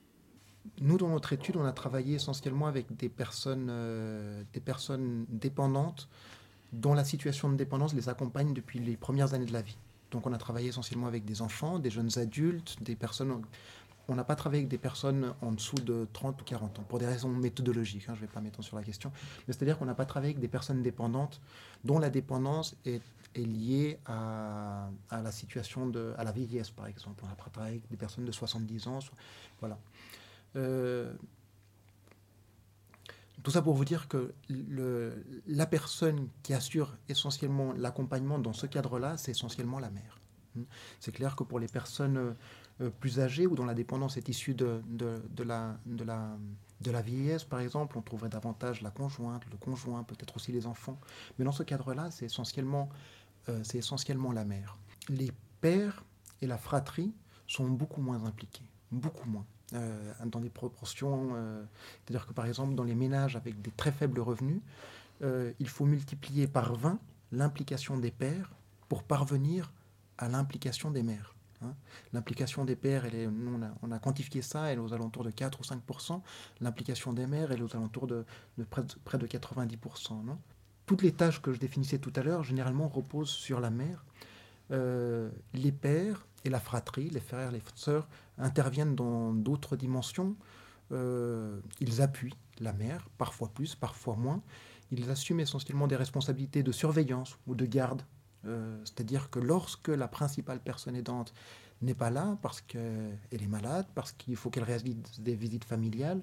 Nous, 0.81 0.97
dans 0.97 1.09
notre 1.09 1.33
étude, 1.33 1.57
on 1.57 1.65
a 1.65 1.73
travaillé 1.73 2.15
essentiellement 2.17 2.67
avec 2.67 2.97
des 2.97 3.09
personnes, 3.09 3.69
euh, 3.71 4.43
des 4.53 4.61
personnes 4.61 5.27
dépendantes 5.29 6.09
dont 6.73 6.95
la 6.95 7.05
situation 7.05 7.49
de 7.49 7.57
dépendance 7.57 7.95
les 7.95 8.09
accompagne 8.09 8.53
depuis 8.53 8.81
les 8.81 8.97
premières 8.97 9.35
années 9.35 9.47
de 9.47 9.53
la 9.53 9.63
vie. 9.63 9.77
Donc 10.11 10.27
on 10.27 10.33
a 10.33 10.39
travaillé 10.39 10.69
essentiellement 10.69 11.07
avec 11.07 11.25
des 11.25 11.43
enfants, 11.43 11.79
des 11.79 11.91
jeunes 11.91 12.11
adultes, 12.17 12.83
des 12.83 12.97
personnes 12.97 13.43
on 14.09 14.15
n'a 14.15 14.25
pas 14.25 14.37
travaillé 14.37 14.61
avec 14.61 14.69
des 14.69 14.79
personnes 14.79 15.35
en 15.41 15.53
dessous 15.53 15.77
de 15.77 16.07
30 16.13 16.41
ou 16.41 16.45
40 16.45 16.79
ans, 16.79 16.85
pour 16.89 16.99
des 16.99 17.07
raisons 17.07 17.29
méthodologiques, 17.29 18.05
hein, 18.09 18.15
je 18.15 18.23
ne 18.23 18.27
vais 18.27 18.33
pas 18.33 18.41
m'étendre 18.41 18.65
sur 18.65 18.77
la 18.77 18.83
question, 18.83 19.11
mais 19.47 19.55
c'est-à-dire 19.55 19.79
qu'on 19.79 19.87
n'a 19.87 19.95
pas 19.95 20.07
travaillé 20.07 20.33
avec 20.33 20.41
des 20.41 20.49
personnes 20.49 20.83
dépendantes 20.83 21.41
dont 21.85 21.99
la 21.99 22.11
dépendance 22.11 22.77
est, 22.85 23.03
liée 23.37 23.99
à, 24.07 24.91
la 25.11 25.33
situation 25.33 25.89
de, 25.89 26.15
à 26.17 26.23
la 26.23 26.31
vieillesse, 26.31 26.71
par 26.71 26.87
exemple. 26.87 27.25
On 27.25 27.29
n'a 27.29 27.35
pas 27.35 27.51
travaillé 27.51 27.79
avec 27.79 27.91
des 27.91 27.97
personnes 27.97 28.25
de 28.25 28.31
70 28.31 28.87
ans, 28.87 29.01
voilà. 29.59 29.77
Euh, 30.55 31.13
tout 33.43 33.51
ça 33.51 33.61
pour 33.61 33.75
vous 33.75 33.85
dire 33.85 34.07
que 34.07 34.33
la 35.49 35.67
personne 35.67 36.29
qui 36.43 36.55
assure 36.55 36.97
essentiellement 37.09 37.73
l'accompagnement 37.73 38.39
dans 38.39 38.53
ce 38.53 38.67
cadre-là, 38.67 39.17
c'est 39.17 39.33
essentiellement 39.33 39.81
la 39.81 39.91
mère. 39.91 40.21
C'est 41.01 41.13
clair 41.13 41.37
que 41.37 41.43
pour 41.43 41.59
les 41.59 41.67
personnes 41.67 42.17
euh, 42.17 42.33
plus 43.01 43.21
âgés 43.21 43.47
ou 43.47 43.55
dont 43.55 43.65
la 43.65 43.75
dépendance 43.75 44.17
est 44.17 44.29
issue 44.29 44.55
de, 44.55 44.83
de, 44.89 45.43
la, 45.43 45.79
de, 45.87 46.05
la, 46.05 46.37
de 46.81 46.91
la 46.91 47.03
vieillesse, 47.03 47.45
par 47.45 47.61
exemple, 47.61 47.97
on 47.99 48.03
trouverait 48.03 48.29
davantage 48.29 48.83
la 48.83 48.91
conjointe, 48.91 49.43
le 49.51 49.57
conjoint, 49.57 50.03
peut-être 50.03 50.37
aussi 50.37 50.53
les 50.53 50.67
enfants. 50.67 50.99
Mais 51.39 51.45
dans 51.45 51.53
ce 51.53 51.63
cadre-là, 51.63 52.11
c'est 52.11 52.27
essentiellement, 52.27 52.89
euh, 53.49 53.61
c'est 53.63 53.79
essentiellement 53.79 54.33
la 54.33 54.45
mère. 54.45 54.79
Les 55.09 55.31
pères 55.61 56.05
et 56.43 56.47
la 56.47 56.59
fratrie 56.59 57.13
sont 57.47 57.69
beaucoup 57.69 58.01
moins 58.01 58.25
impliqués, 58.25 58.69
beaucoup 58.91 59.29
moins. 59.29 59.47
Euh, 59.73 60.13
dans 60.27 60.41
des 60.41 60.51
proportions, 60.51 61.35
c'est-à-dire 62.05 62.27
que 62.27 62.33
par 62.33 62.47
exemple 62.47 62.75
dans 62.75 62.85
les 62.85 62.95
ménages 62.95 63.35
avec 63.35 63.61
des 63.63 63.71
très 63.71 63.93
faibles 63.93 64.21
revenus, 64.21 64.61
il 65.23 65.69
faut 65.69 65.87
multiplier 65.87 66.47
par 66.47 66.75
20 66.75 66.99
l'implication 67.33 67.97
des 67.97 68.11
pères 68.11 68.51
pour 68.89 69.03
parvenir 69.03 69.73
à 70.19 70.29
l'implication 70.29 70.91
des 70.91 71.03
mères. 71.03 71.34
Hein. 71.65 71.75
L'implication 72.13 72.65
des 72.65 72.77
pères, 72.77 73.07
on, 73.83 73.91
a, 73.91 73.99
quantifié 73.99 74.43
ça, 74.43 74.67
elle 74.67 74.79
est 74.79 74.81
aux 74.81 74.93
alentours 74.93 75.25
de 75.25 75.31
4 75.31 75.61
ou 75.61 75.63
5% 75.63 76.21
L'implication 76.61 77.13
des 77.13 77.27
mères, 77.27 77.53
elle 77.53 77.61
est 77.61 77.63
aux 77.63 77.77
alentours 77.77 78.07
de, 78.07 78.25
près, 79.05 79.19
de, 79.19 79.27
90 79.27 79.79
non? 80.25 80.39
Toutes 80.87 81.03
les 81.03 81.13
tâches 81.13 81.41
que 81.41 81.53
je 81.53 81.59
définissais 81.59 81.99
tout 81.99 82.13
à 82.17 82.23
l'heure, 82.23 82.45
généralement, 82.45 82.89
reposent 82.89 83.31
sur 83.31 83.61
la 83.61 83.71
mère. 83.71 84.05
Euh, 84.71 85.31
les 85.55 85.73
pères 85.73 86.27
et 86.45 86.51
la 86.51 86.61
fratrie, 86.61 87.11
les 87.11 87.21
frères, 87.21 87.51
les 87.51 87.63
sœurs, 87.75 88.07
interviennent 88.39 88.95
dans 88.95 89.33
d'autres 89.33 89.77
dimensions. 89.77 90.37
Euh, 90.93 91.61
ils 91.81 92.03
appuient 92.03 92.37
la 92.61 92.73
mère, 92.73 93.09
parfois 93.19 93.49
plus, 93.49 93.75
parfois 93.75 94.17
moins. 94.17 94.43
Ils 94.91 95.11
assument 95.11 95.41
essentiellement 95.41 95.87
des 95.87 95.97
responsabilités 95.97 96.63
de 96.63 96.73
surveillance 96.73 97.39
ou 97.47 97.55
de 97.55 97.67
garde 97.67 98.03
euh, 98.47 98.79
c'est-à-dire 98.85 99.31
que 99.31 99.39
lorsque 99.39 99.89
la 99.89 100.09
principale 100.09 100.61
personne 100.61 100.97
aidante 100.97 101.33
n'est 101.83 101.95
pas 101.95 102.11
là 102.11 102.39
parce 102.43 102.61
qu'elle 102.61 103.19
est 103.31 103.47
malade, 103.47 103.87
parce 103.95 104.13
qu'il 104.13 104.37
faut 104.37 104.51
qu'elle 104.51 104.65
réalise 104.65 104.97
des 105.19 105.35
visites 105.35 105.65
familiales, 105.65 106.23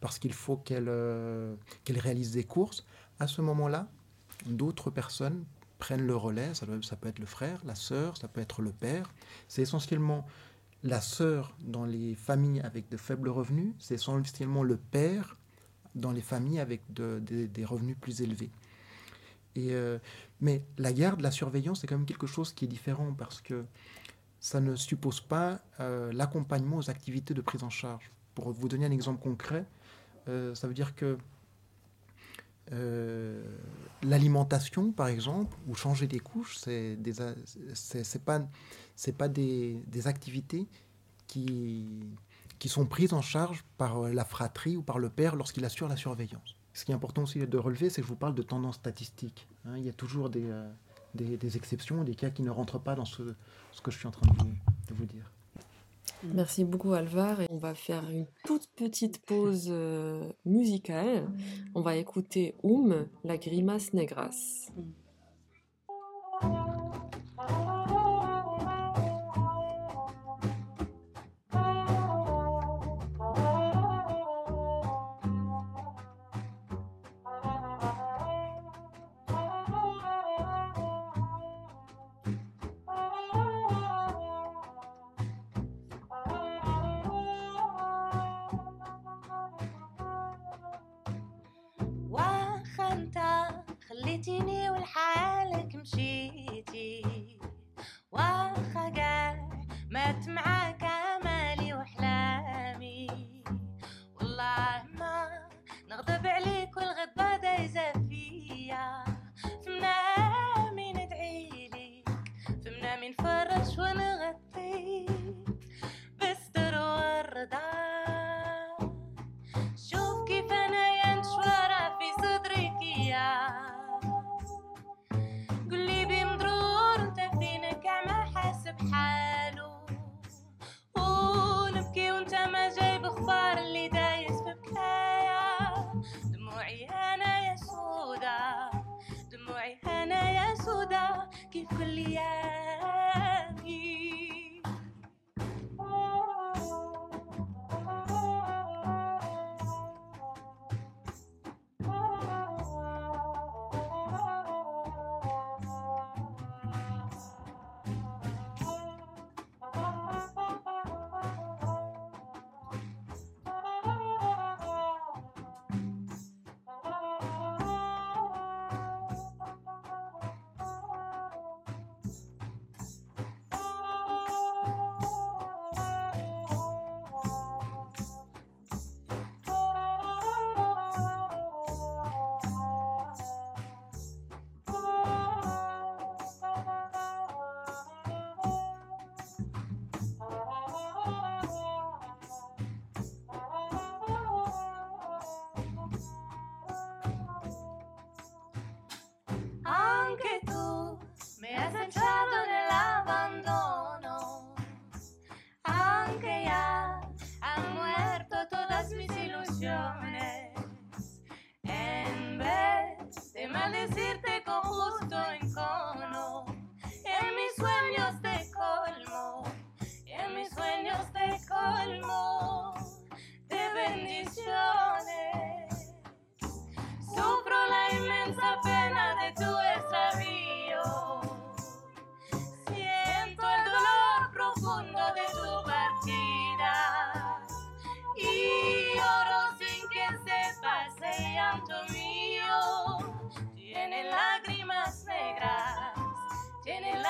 parce 0.00 0.18
qu'il 0.18 0.32
faut 0.32 0.56
qu'elle 0.56 0.88
euh, 0.88 1.54
réalise 1.88 2.32
des 2.32 2.44
courses, 2.44 2.84
à 3.18 3.26
ce 3.26 3.42
moment-là, 3.42 3.88
d'autres 4.46 4.90
personnes 4.90 5.44
prennent 5.78 6.06
le 6.06 6.16
relais. 6.16 6.54
Ça, 6.54 6.66
peut 6.66 7.08
être 7.08 7.18
le 7.18 7.26
frère, 7.26 7.60
la 7.64 7.74
sœur, 7.74 8.16
ça 8.16 8.28
peut 8.28 8.40
être 8.40 8.62
le 8.62 8.72
père. 8.72 9.12
C'est 9.48 9.62
essentiellement 9.62 10.26
la 10.82 11.00
sœur 11.00 11.54
dans 11.60 11.84
les 11.84 12.14
familles 12.14 12.60
avec 12.60 12.88
de 12.88 12.96
faibles 12.96 13.28
revenus, 13.28 13.74
c'est 13.78 13.94
essentiellement 13.94 14.62
le 14.62 14.76
père 14.76 15.36
dans 15.94 16.12
les 16.12 16.22
familles 16.22 16.60
avec 16.60 16.82
des 16.92 17.64
revenus 17.64 17.96
plus 18.00 18.22
élevés. 18.22 18.50
Euh, 19.58 19.98
mais 20.40 20.62
la 20.78 20.92
garde, 20.92 21.20
la 21.20 21.30
surveillance, 21.30 21.80
c'est 21.80 21.86
quand 21.86 21.96
même 21.96 22.06
quelque 22.06 22.26
chose 22.26 22.52
qui 22.52 22.64
est 22.64 22.68
différent 22.68 23.12
parce 23.16 23.40
que 23.40 23.64
ça 24.40 24.60
ne 24.60 24.76
suppose 24.76 25.20
pas 25.20 25.60
euh, 25.80 26.12
l'accompagnement 26.12 26.78
aux 26.78 26.90
activités 26.90 27.34
de 27.34 27.40
prise 27.40 27.62
en 27.62 27.70
charge. 27.70 28.10
Pour 28.34 28.52
vous 28.52 28.68
donner 28.68 28.86
un 28.86 28.90
exemple 28.90 29.20
concret, 29.20 29.66
euh, 30.28 30.54
ça 30.54 30.68
veut 30.68 30.74
dire 30.74 30.94
que 30.94 31.18
l'alimentation, 34.04 34.92
par 34.92 35.08
exemple, 35.08 35.56
ou 35.66 35.74
changer 35.74 36.06
des 36.06 36.20
couches, 36.20 36.56
c'est 36.56 36.94
des, 36.94 37.14
c'est, 37.74 38.24
pas, 38.24 38.38
des, 39.28 40.06
activités 40.06 40.68
qui 41.26 41.88
sont 42.66 42.86
prises 42.86 43.12
en 43.12 43.22
charge 43.22 43.64
par 43.76 44.02
la 44.02 44.24
fratrie 44.24 44.76
ou 44.76 44.82
par 44.82 45.00
le 45.00 45.10
père 45.10 45.34
lorsqu'il 45.34 45.64
assure 45.64 45.88
la 45.88 45.96
surveillance. 45.96 46.59
Ce 46.72 46.84
qui 46.84 46.92
est 46.92 46.94
important 46.94 47.22
aussi 47.22 47.38
de 47.38 47.58
relever, 47.58 47.90
c'est 47.90 48.00
que 48.00 48.06
je 48.06 48.12
vous 48.12 48.18
parle 48.18 48.34
de 48.34 48.42
tendances 48.42 48.76
statistiques. 48.76 49.48
Hein. 49.66 49.76
il 49.76 49.84
y 49.84 49.88
a 49.88 49.92
toujours 49.92 50.30
des, 50.30 50.44
euh, 50.44 50.70
des, 51.14 51.36
des, 51.36 51.56
exceptions, 51.56 52.04
des 52.04 52.14
cas 52.14 52.30
qui 52.30 52.42
ne 52.42 52.50
rentrent 52.50 52.78
pas 52.78 52.94
dans 52.94 53.04
ce, 53.04 53.22
que 53.82 53.90
je 53.90 53.98
suis 53.98 54.06
en 54.06 54.12
train 54.12 54.26
de 54.26 54.94
vous, 54.94 55.06
dire. 55.06 55.30
Merci 56.22 56.64
beaucoup 56.64 56.92
Alvar. 56.92 57.38
On 57.50 57.56
va 57.56 57.74
faire 57.74 58.08
une 58.10 58.26
toute 58.44 58.68
petite 58.76 59.18
pause 59.24 59.68
euh, 59.68 60.30
musicale. 60.44 61.28
On 61.74 61.80
va 61.80 61.96
écouter 61.96 62.54
Oum, 62.62 63.06
la 63.24 63.36
grimace 63.36 63.92
négrasse. 63.92 64.70
أنت 92.92 93.18
خليتيني 93.88 94.70
ولحالك 94.70 95.74
مشيت 95.74 96.39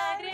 milagro. 0.00 0.29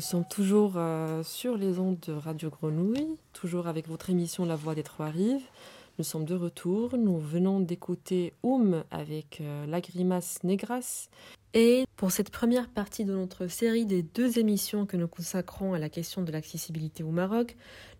Nous 0.00 0.06
sommes 0.06 0.24
toujours 0.24 0.72
euh, 0.76 1.22
sur 1.22 1.58
les 1.58 1.78
ondes 1.78 1.98
de 2.06 2.14
Radio 2.14 2.48
Grenouille, 2.48 3.18
toujours 3.34 3.66
avec 3.66 3.86
votre 3.86 4.08
émission 4.08 4.46
La 4.46 4.56
Voix 4.56 4.74
des 4.74 4.82
Trois 4.82 5.10
Rives. 5.10 5.44
Nous 5.98 6.04
sommes 6.04 6.24
de 6.24 6.34
retour. 6.34 6.96
Nous 6.96 7.18
venons 7.18 7.60
d'écouter 7.60 8.32
Oum 8.42 8.82
avec 8.90 9.42
euh, 9.42 9.66
La 9.66 9.82
Grimace 9.82 10.42
Negras. 10.42 11.10
Et 11.52 11.84
pour 11.96 12.12
cette 12.12 12.30
première 12.30 12.70
partie 12.70 13.04
de 13.04 13.12
notre 13.12 13.46
série 13.48 13.84
des 13.84 14.02
deux 14.02 14.38
émissions 14.38 14.86
que 14.86 14.96
nous 14.96 15.06
consacrons 15.06 15.74
à 15.74 15.78
la 15.78 15.90
question 15.90 16.22
de 16.22 16.32
l'accessibilité 16.32 17.02
au 17.02 17.10
Maroc, 17.10 17.54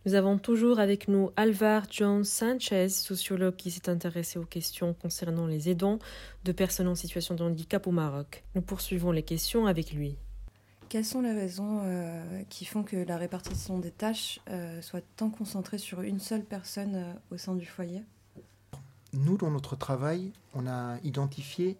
nous 0.06 0.14
avons 0.14 0.38
toujours 0.38 0.80
avec 0.80 1.06
nous 1.06 1.32
Alvar 1.36 1.82
Jones 1.90 2.24
Sanchez, 2.24 2.88
sociologue 2.88 3.56
qui 3.56 3.70
s'est 3.70 3.90
intéressé 3.90 4.38
aux 4.38 4.46
questions 4.46 4.94
concernant 4.94 5.46
les 5.46 5.68
aidants 5.68 5.98
de 6.44 6.52
personnes 6.52 6.88
en 6.88 6.94
situation 6.94 7.34
de 7.34 7.44
handicap 7.44 7.86
au 7.86 7.90
Maroc. 7.90 8.42
Nous 8.54 8.62
poursuivons 8.62 9.12
les 9.12 9.22
questions 9.22 9.66
avec 9.66 9.92
lui. 9.92 10.16
Quelles 10.90 11.04
sont 11.04 11.20
les 11.20 11.32
raisons 11.32 11.82
euh, 11.84 12.42
qui 12.48 12.64
font 12.64 12.82
que 12.82 12.96
la 12.96 13.16
répartition 13.16 13.78
des 13.78 13.92
tâches 13.92 14.40
euh, 14.50 14.82
soit 14.82 15.04
tant 15.14 15.30
concentrée 15.30 15.78
sur 15.78 16.00
une 16.00 16.18
seule 16.18 16.44
personne 16.44 16.96
euh, 16.96 17.12
au 17.30 17.36
sein 17.36 17.54
du 17.54 17.64
foyer? 17.64 18.02
Nous, 19.12 19.36
dans 19.36 19.52
notre 19.52 19.76
travail, 19.76 20.32
on 20.52 20.66
a 20.66 20.98
identifié 21.04 21.78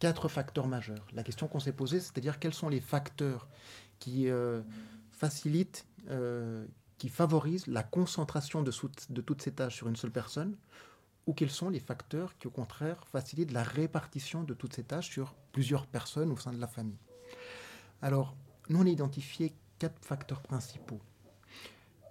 quatre 0.00 0.26
facteurs 0.26 0.66
majeurs. 0.66 1.06
La 1.12 1.22
question 1.22 1.46
qu'on 1.46 1.60
s'est 1.60 1.72
posée, 1.72 2.00
c'est-à-dire 2.00 2.40
quels 2.40 2.52
sont 2.52 2.68
les 2.68 2.80
facteurs 2.80 3.46
qui 4.00 4.28
facilitent, 5.12 5.86
qui 6.98 7.08
favorisent 7.08 7.68
la 7.68 7.84
concentration 7.84 8.62
de, 8.62 8.72
de 9.10 9.20
toutes 9.20 9.42
ces 9.42 9.52
tâches 9.52 9.76
sur 9.76 9.88
une 9.88 9.96
seule 9.96 10.10
personne, 10.10 10.56
ou 11.26 11.32
quels 11.32 11.50
sont 11.50 11.68
les 11.68 11.80
facteurs 11.80 12.36
qui, 12.38 12.48
au 12.48 12.50
contraire, 12.50 13.04
facilitent 13.06 13.52
la 13.52 13.62
répartition 13.62 14.42
de 14.42 14.54
toutes 14.54 14.74
ces 14.74 14.84
tâches 14.84 15.10
sur 15.10 15.34
plusieurs 15.52 15.86
personnes 15.86 16.32
au 16.32 16.36
sein 16.36 16.52
de 16.52 16.60
la 16.60 16.68
famille. 16.68 16.98
Alors, 18.02 18.36
nous, 18.68 18.80
on 18.80 18.86
a 18.86 18.88
identifié 18.88 19.54
quatre 19.78 20.04
facteurs 20.04 20.42
principaux. 20.42 21.00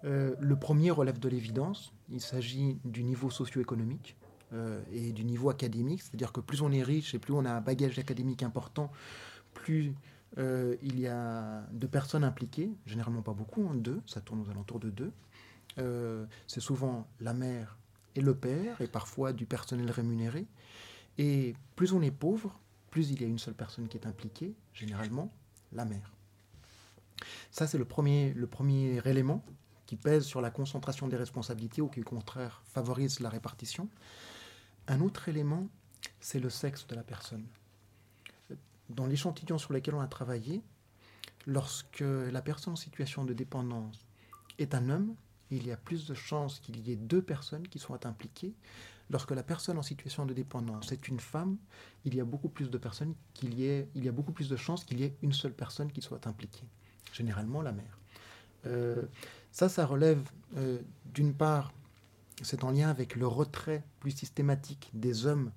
Euh, 0.04 0.36
le 0.40 0.56
premier 0.56 0.90
relève 0.90 1.20
de 1.20 1.30
l'évidence. 1.30 1.94
Il 2.10 2.22
s'agit 2.22 2.80
du 2.86 3.04
niveau 3.04 3.30
socio-économique 3.30 4.16
euh, 4.54 4.82
et 4.92 5.12
du 5.12 5.26
niveau 5.26 5.50
académique. 5.50 6.02
C'est-à-dire 6.02 6.32
que 6.32 6.40
plus 6.40 6.62
on 6.62 6.72
est 6.72 6.82
riche 6.82 7.14
et 7.14 7.20
plus 7.20 7.34
on 7.34 7.46
a 7.46 7.52
un 7.52 7.62
bagage 7.62 8.00
académique 8.00 8.42
important, 8.42 8.92
plus 9.54 9.94
euh, 10.38 10.76
il 10.82 11.00
y 11.00 11.08
a 11.08 11.64
de 11.72 11.88
personnes 11.88 12.24
impliquées. 12.24 12.72
Généralement 12.86 13.22
pas 13.22 13.34
beaucoup, 13.34 13.68
hein, 13.70 13.76
deux. 13.76 14.02
Ça 14.08 14.22
tourne 14.22 14.42
aux 14.42 14.50
alentours 14.50 14.80
de 14.80 14.90
deux. 14.90 15.12
C'est 16.48 16.60
souvent 16.60 17.08
la 17.22 17.34
mère 17.34 17.78
et 18.16 18.22
le 18.22 18.36
père, 18.36 18.82
et 18.82 18.88
parfois 18.88 19.32
du 19.32 19.46
personnel 19.46 19.90
rémunéré. 19.90 20.46
Et 21.18 21.56
plus 21.78 21.94
on 21.94 22.02
est 22.02 22.12
pauvre, 22.12 22.60
plus 22.90 23.10
il 23.10 23.22
y 23.22 23.24
a 23.24 23.28
une 23.28 23.40
seule 23.40 23.54
personne 23.54 23.88
qui 23.88 23.98
est 23.98 24.06
impliquée, 24.06 24.54
généralement, 24.74 25.32
la 25.74 25.86
mer. 25.86 26.12
Ça, 27.52 27.68
c'est 27.68 27.78
le 27.78 27.86
premier, 27.86 28.34
le 28.34 28.48
premier 28.48 29.02
élément 29.06 29.44
qui 29.86 29.96
pèse 29.96 30.24
sur 30.24 30.42
la 30.42 30.52
concentration 30.52 31.08
des 31.08 31.18
responsabilités 31.18 31.82
ou 31.82 31.90
qui, 31.90 32.02
au 32.02 32.06
contraire, 32.06 32.62
favorise 32.66 33.20
la 33.20 33.30
répartition. 33.30 33.90
Un 34.88 35.02
autre 35.02 35.28
élément, 35.28 35.68
c'est 36.20 36.40
le 36.40 36.50
sexe 36.50 36.88
de 36.88 36.96
la 36.96 37.04
personne. 37.04 37.46
Dans 38.90 39.06
l'échantillon 39.06 39.58
sur 39.58 39.74
lequel 39.74 39.96
on 39.96 40.02
a 40.02 40.08
travaillé, 40.08 40.62
lorsque 41.46 42.04
la 42.04 42.42
personne 42.42 42.74
en 42.74 42.78
situation 42.78 43.26
de 43.26 43.34
dépendance 43.34 44.06
est 44.60 44.76
un 44.76 44.90
homme, 44.90 45.16
il 45.50 45.68
y 45.68 45.72
a 45.72 45.78
plus 45.78 46.08
de 46.08 46.14
chances 46.14 46.60
qu'il 46.60 46.80
y 46.88 46.92
ait 46.92 46.96
deux 46.96 47.22
personnes 47.22 47.68
qui 47.68 47.80
soient 47.80 48.08
impliquées 48.08 48.54
Lorsque 49.12 49.32
la 49.32 49.44
personne 49.44 49.78
en 49.78 49.82
situation 49.82 50.26
de 50.26 50.34
dépendance 50.34 50.92
est 50.94 51.08
une 51.10 51.20
femme, 51.20 51.58
il 52.06 52.16
y 52.16 52.22
a 52.22 52.26
beaucoup 52.26 52.48
plus 52.48 52.70
de 52.70 52.78
personnes 52.78 53.14
qu'il 53.34 53.54
y 53.56 53.66
ait, 53.66 53.90
il 53.94 54.06
y 54.06 54.10
a 54.10 54.12
beaucoup 54.12 54.32
plus 54.32 54.48
de 54.48 54.56
chances 54.56 54.86
qu'il 54.86 55.02
y 55.02 55.04
ait 55.04 55.16
une 55.22 55.34
seule 55.34 55.54
personne 55.54 55.92
qui 55.92 56.02
soit 56.02 56.28
impliquée. 56.28 56.64
Généralement 57.12 57.62
la 57.62 57.74
mère. 57.74 57.98
Euh, 58.68 59.04
ça, 59.52 59.68
ça 59.68 59.86
relève 59.86 60.22
euh, 60.56 60.80
d'une 61.14 61.34
part, 61.34 61.74
c'est 62.42 62.64
en 62.64 62.72
lien 62.72 62.90
avec 62.90 63.18
le 63.18 63.28
retrait 63.28 63.84
plus 64.00 64.12
systématique 64.12 64.90
des 64.94 65.26
hommes 65.26 65.52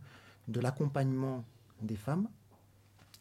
de 0.48 0.60
l'accompagnement 0.60 1.44
des 1.80 1.96
femmes, 1.96 2.28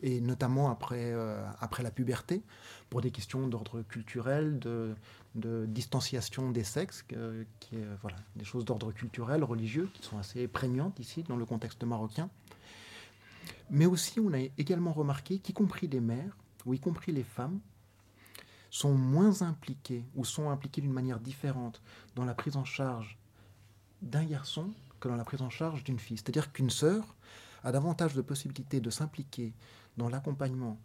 et 0.03 0.21
notamment 0.21 0.69
après, 0.69 1.11
euh, 1.13 1.43
après 1.59 1.81
la 1.81 1.89
puberté, 1.89 2.43
pour 2.89 3.01
des 3.01 3.09
questions 3.09 3.47
d'ordre 3.47 3.81
culturel, 3.81 4.59
de, 4.59 4.95
distanciation 5.65 6.51
des 6.51 6.63
sexes, 6.63 7.01
qui 7.01 7.15
est 7.15 7.85
voilà, 8.01 8.17
des 8.35 8.45
choses 8.45 8.65
d'ordre 8.65 8.91
culturel, 8.91 9.43
religieux, 9.43 9.89
qui 9.93 10.03
sont 10.03 10.19
assez 10.19 10.47
prégnantes 10.47 10.99
ici 10.99 11.23
dans 11.23 11.37
le 11.37 11.45
contexte 11.45 11.83
marocain. 11.83 12.29
Mais 13.71 13.87
aussi, 13.87 14.19
on 14.19 14.31
a 14.33 14.39
également 14.57 14.91
remarqué 14.91 15.39
qu'y 15.39 15.53
compris 15.53 15.87
les 15.87 16.01
mères, 16.01 16.37
ou 16.65 16.75
y 16.75 16.79
compris 16.79 17.11
les 17.11 17.23
femmes, 17.23 17.59
sont 18.69 18.93
moins 18.93 19.43
impliquées 19.43 20.03
ou 20.15 20.25
sont 20.25 20.49
impliquées 20.49 20.81
d'une 20.81 20.93
manière 20.93 21.19
différente 21.19 21.81
dans 22.15 22.25
la 22.25 22.33
prise 22.33 22.57
en 22.57 22.65
charge 22.65 23.17
d'un 24.01 24.25
garçon 24.25 24.71
que 24.99 25.07
dans 25.07 25.15
la 25.15 25.23
prise 25.23 25.41
en 25.41 25.49
charge 25.49 25.83
d'une 25.83 25.99
fille. 25.99 26.17
C'est-à-dire 26.17 26.51
qu'une 26.51 26.71
sœur 26.71 27.15
a 27.63 27.71
davantage 27.71 28.13
de 28.13 28.21
possibilités 28.21 28.81
de 28.81 28.89
s'impliquer 28.89 29.53
dans 29.97 30.09
l'accompagnement 30.09 30.79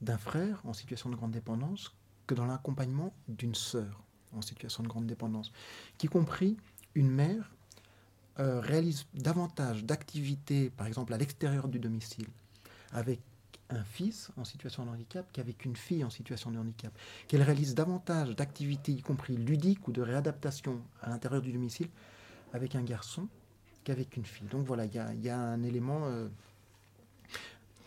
d'un 0.00 0.18
frère 0.18 0.60
en 0.64 0.72
situation 0.72 1.10
de 1.10 1.16
grande 1.16 1.32
dépendance 1.32 1.94
que 2.26 2.34
dans 2.34 2.46
l'accompagnement 2.46 3.14
d'une 3.28 3.54
sœur 3.54 4.02
en 4.36 4.42
situation 4.42 4.82
de 4.82 4.88
grande 4.88 5.06
dépendance, 5.06 5.52
qui 5.96 6.06
compris 6.06 6.56
une 6.94 7.10
mère 7.10 7.50
euh, 8.38 8.60
réalise 8.60 9.06
davantage 9.14 9.84
d'activités, 9.84 10.70
par 10.70 10.86
exemple 10.86 11.14
à 11.14 11.16
l'extérieur 11.16 11.68
du 11.68 11.78
domicile, 11.78 12.26
avec 12.92 13.20
un 13.70 13.82
fils 13.84 14.30
en 14.36 14.44
situation 14.44 14.84
de 14.84 14.90
handicap 14.90 15.26
qu'avec 15.32 15.64
une 15.64 15.76
fille 15.76 16.04
en 16.04 16.10
situation 16.10 16.50
de 16.50 16.58
handicap, 16.58 16.92
qu'elle 17.26 17.42
réalise 17.42 17.74
davantage 17.74 18.34
d'activités, 18.36 18.92
y 18.92 19.02
compris 19.02 19.36
ludiques 19.36 19.88
ou 19.88 19.92
de 19.92 20.02
réadaptation 20.02 20.80
à 21.02 21.08
l'intérieur 21.08 21.42
du 21.42 21.52
domicile, 21.52 21.88
avec 22.52 22.74
un 22.74 22.82
garçon 22.82 23.28
qu'avec 23.88 24.16
une 24.18 24.26
fille. 24.26 24.46
Donc 24.48 24.66
voilà, 24.66 24.84
il 24.84 24.94
y, 24.94 25.30
a, 25.30 25.38
un 25.38 25.62
élément... 25.62 26.04
Euh, 26.04 26.28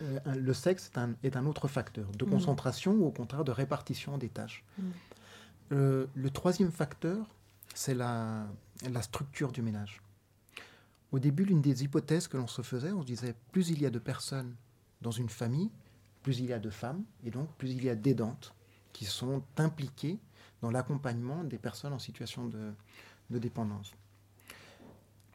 euh, 0.02 0.18
le 0.34 0.52
sexe 0.52 0.90
est 1.22 1.36
un, 1.36 1.46
autre 1.46 1.68
facteur 1.68 2.10
de 2.10 2.24
mm. 2.24 2.30
concentration 2.30 2.92
ou 2.94 3.06
au 3.06 3.12
contraire 3.12 3.44
de 3.44 3.52
répartition 3.52 4.18
des 4.18 4.28
tâches. 4.28 4.64
Mm. 4.78 4.82
Euh, 5.70 6.06
le 6.14 6.30
troisième 6.30 6.72
facteur, 6.72 7.24
c'est 7.72 7.94
la, 7.94 8.46
la, 8.90 9.00
structure 9.00 9.52
du 9.52 9.62
ménage. 9.62 10.02
Au 11.12 11.20
début, 11.20 11.44
l'une 11.44 11.62
des 11.62 11.84
hypothèses 11.84 12.26
que 12.26 12.36
l'on 12.36 12.48
se 12.48 12.62
faisait, 12.62 12.90
on 12.90 13.02
se 13.02 13.06
disait 13.06 13.36
plus 13.52 13.70
il 13.70 13.80
y 13.80 13.86
a 13.86 13.90
de 13.90 14.00
personnes 14.00 14.56
dans 15.02 15.12
une 15.12 15.28
famille, 15.28 15.70
plus 16.24 16.40
il 16.40 16.46
y 16.46 16.52
a 16.52 16.58
de 16.58 16.70
femmes, 16.70 17.04
et 17.22 17.30
donc 17.30 17.48
plus 17.58 17.70
il 17.70 17.84
y 17.84 17.88
a 17.88 17.94
d'aidantes 17.94 18.54
qui 18.92 19.04
sont 19.04 19.44
impliquées 19.56 20.18
dans 20.62 20.72
l'accompagnement 20.72 21.44
des 21.44 21.58
personnes 21.58 21.92
en 21.92 22.00
situation 22.00 22.48
de, 22.48 22.72
de 23.30 23.38
dépendance. 23.38 23.92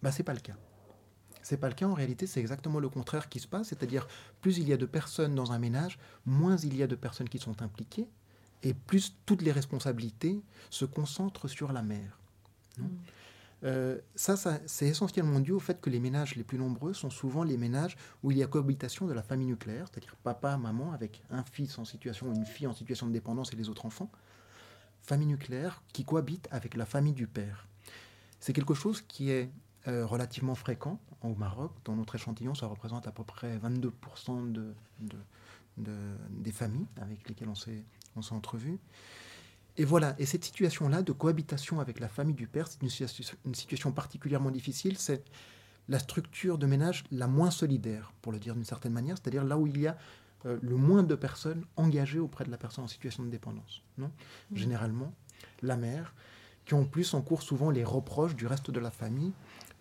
Ben, 0.01 0.11
Ce 0.11 0.19
n'est 0.19 0.23
pas 0.23 0.33
le 0.33 0.39
cas. 0.39 0.55
C'est 1.41 1.57
pas 1.57 1.69
le 1.69 1.75
cas 1.75 1.87
en 1.87 1.93
réalité, 1.93 2.27
c'est 2.27 2.41
exactement 2.41 2.79
le 2.79 2.89
contraire 2.89 3.29
qui 3.29 3.39
se 3.39 3.47
passe, 3.47 3.69
c'est-à-dire 3.69 4.05
plus 4.41 4.57
il 4.57 4.67
y 4.67 4.73
a 4.73 4.77
de 4.77 4.85
personnes 4.85 5.33
dans 5.33 5.53
un 5.53 5.59
ménage, 5.59 5.97
moins 6.25 6.57
il 6.57 6.75
y 6.75 6.83
a 6.83 6.87
de 6.87 6.95
personnes 6.95 7.29
qui 7.29 7.39
sont 7.39 7.61
impliquées, 7.61 8.09
et 8.63 8.73
plus 8.73 9.15
toutes 9.25 9.41
les 9.41 9.53
responsabilités 9.53 10.41
se 10.69 10.83
concentrent 10.83 11.47
sur 11.47 11.71
la 11.71 11.83
mère. 11.83 12.19
Mm. 12.77 12.83
Euh, 13.63 13.97
ça, 14.13 14.35
ça 14.35 14.59
c'est 14.67 14.87
essentiellement 14.87 15.39
dû 15.39 15.51
au 15.51 15.59
fait 15.59 15.81
que 15.81 15.89
les 15.89 15.99
ménages 15.99 16.35
les 16.35 16.43
plus 16.43 16.59
nombreux 16.59 16.93
sont 16.93 17.09
souvent 17.09 17.43
les 17.43 17.57
ménages 17.57 17.97
où 18.23 18.31
il 18.31 18.37
y 18.37 18.43
a 18.43 18.47
cohabitation 18.47 19.07
de 19.07 19.13
la 19.13 19.23
famille 19.23 19.47
nucléaire, 19.47 19.87
c'est-à-dire 19.89 20.15
papa, 20.17 20.57
maman, 20.57 20.91
avec 20.91 21.23
un 21.29 21.43
fils 21.43 21.77
en 21.79 21.85
situation, 21.85 22.31
une 22.33 22.45
fille 22.45 22.67
en 22.67 22.73
situation 22.73 23.07
de 23.07 23.13
dépendance 23.13 23.53
et 23.53 23.55
les 23.55 23.69
autres 23.69 23.85
enfants. 23.85 24.11
Famille 25.01 25.27
nucléaire 25.27 25.81
qui 25.93 26.03
cohabite 26.03 26.47
avec 26.51 26.75
la 26.75 26.85
famille 26.85 27.13
du 27.13 27.25
père. 27.25 27.67
C'est 28.39 28.53
quelque 28.53 28.73
chose 28.73 29.01
qui 29.01 29.31
est 29.31 29.49
euh, 29.87 30.05
relativement 30.05 30.55
fréquent 30.55 30.99
au 31.21 31.35
Maroc. 31.35 31.71
Dans 31.85 31.95
notre 31.95 32.15
échantillon, 32.15 32.55
ça 32.55 32.67
représente 32.67 33.07
à 33.07 33.11
peu 33.11 33.23
près 33.23 33.57
22% 33.57 34.51
de, 34.51 34.73
des 36.29 36.51
familles 36.51 36.87
avec 37.01 37.27
lesquelles 37.29 37.49
on 37.49 37.55
s'est, 37.55 37.83
on 38.15 38.21
s'est 38.21 38.33
entrevu. 38.33 38.79
Et 39.77 39.85
voilà, 39.85 40.15
et 40.17 40.25
cette 40.25 40.43
situation-là 40.43 41.03
de 41.03 41.11
cohabitation 41.11 41.79
avec 41.79 41.99
la 41.99 42.07
famille 42.09 42.33
du 42.33 42.47
père, 42.47 42.67
c'est 42.67 42.81
une, 42.81 43.53
situation 43.53 43.91
particulièrement 43.91 44.49
difficile. 44.49 44.97
C'est 44.97 45.23
la 45.87 45.99
structure 45.99 46.57
de 46.57 46.65
ménage 46.65 47.03
la 47.11 47.27
moins 47.27 47.51
solidaire, 47.51 48.11
pour 48.21 48.31
le 48.31 48.39
dire 48.39 48.55
d'une 48.55 48.65
certaine 48.65 48.93
manière, 48.93 49.17
c'est-à-dire 49.17 49.43
là 49.43 49.57
où 49.57 49.67
il 49.67 49.79
y 49.79 49.87
a 49.87 49.95
euh, 50.45 50.57
le 50.63 50.75
moins 50.75 51.03
de 51.03 51.13
personnes 51.13 51.63
engagées 51.75 52.19
auprès 52.19 52.43
de 52.43 52.49
la 52.49 52.57
personne 52.57 52.85
en 52.85 52.87
situation 52.87 53.23
de 53.23 53.29
dépendance. 53.29 53.83
Non? 53.99 54.11
Mmh. 54.51 54.57
Généralement, 54.57 55.13
la 55.61 55.77
mère, 55.77 56.13
qui 56.65 56.73
en 56.73 56.83
plus 56.83 57.13
encourt 57.13 57.43
souvent 57.43 57.69
les 57.69 57.83
reproches 57.83 58.35
du 58.35 58.47
reste 58.47 58.71
de 58.71 58.79
la 58.79 58.91
famille 58.91 59.31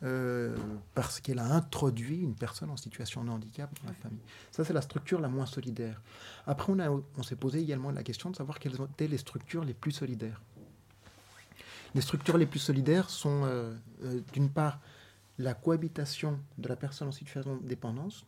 euh, 0.03 0.55
parce 0.95 1.21
qu'elle 1.21 1.39
a 1.39 1.55
introduit 1.55 2.19
une 2.19 2.35
personne 2.35 2.71
en 2.71 2.77
situation 2.77 3.25
de 3.25 3.31
handicap 3.31 3.71
dans 3.83 3.89
la 3.89 3.95
famille. 3.95 4.21
Ça, 4.51 4.65
c'est 4.65 4.75
la 4.75 4.83
structure 4.83 5.21
la 5.21 5.29
moins 5.29 5.47
solidaire. 5.47 6.03
Après, 6.47 6.73
on, 6.73 6.79
a, 6.79 6.91
on 6.91 7.23
s'est 7.23 7.37
posé 7.37 7.61
également 7.61 7.91
la 7.91 8.03
question 8.03 8.31
de 8.31 8.37
savoir 8.37 8.59
quelles 8.59 8.79
étaient 8.81 9.09
les 9.09 9.19
structures 9.19 9.65
les 9.65 9.75
plus 9.75 9.93
solidaires. 9.93 10.43
Les 11.95 12.03
structures 12.03 12.37
les 12.37 12.45
plus 12.45 12.59
solidaires 12.59 13.09
sont, 13.09 13.45
euh, 13.45 13.75
euh, 14.05 14.21
d'une 14.35 14.51
part, 14.51 14.81
la 15.39 15.55
cohabitation 15.55 16.39
de 16.59 16.69
la 16.69 16.77
personne 16.77 17.09
en 17.09 17.13
situation 17.13 17.57
de 17.57 17.67
dépendance 17.67 18.27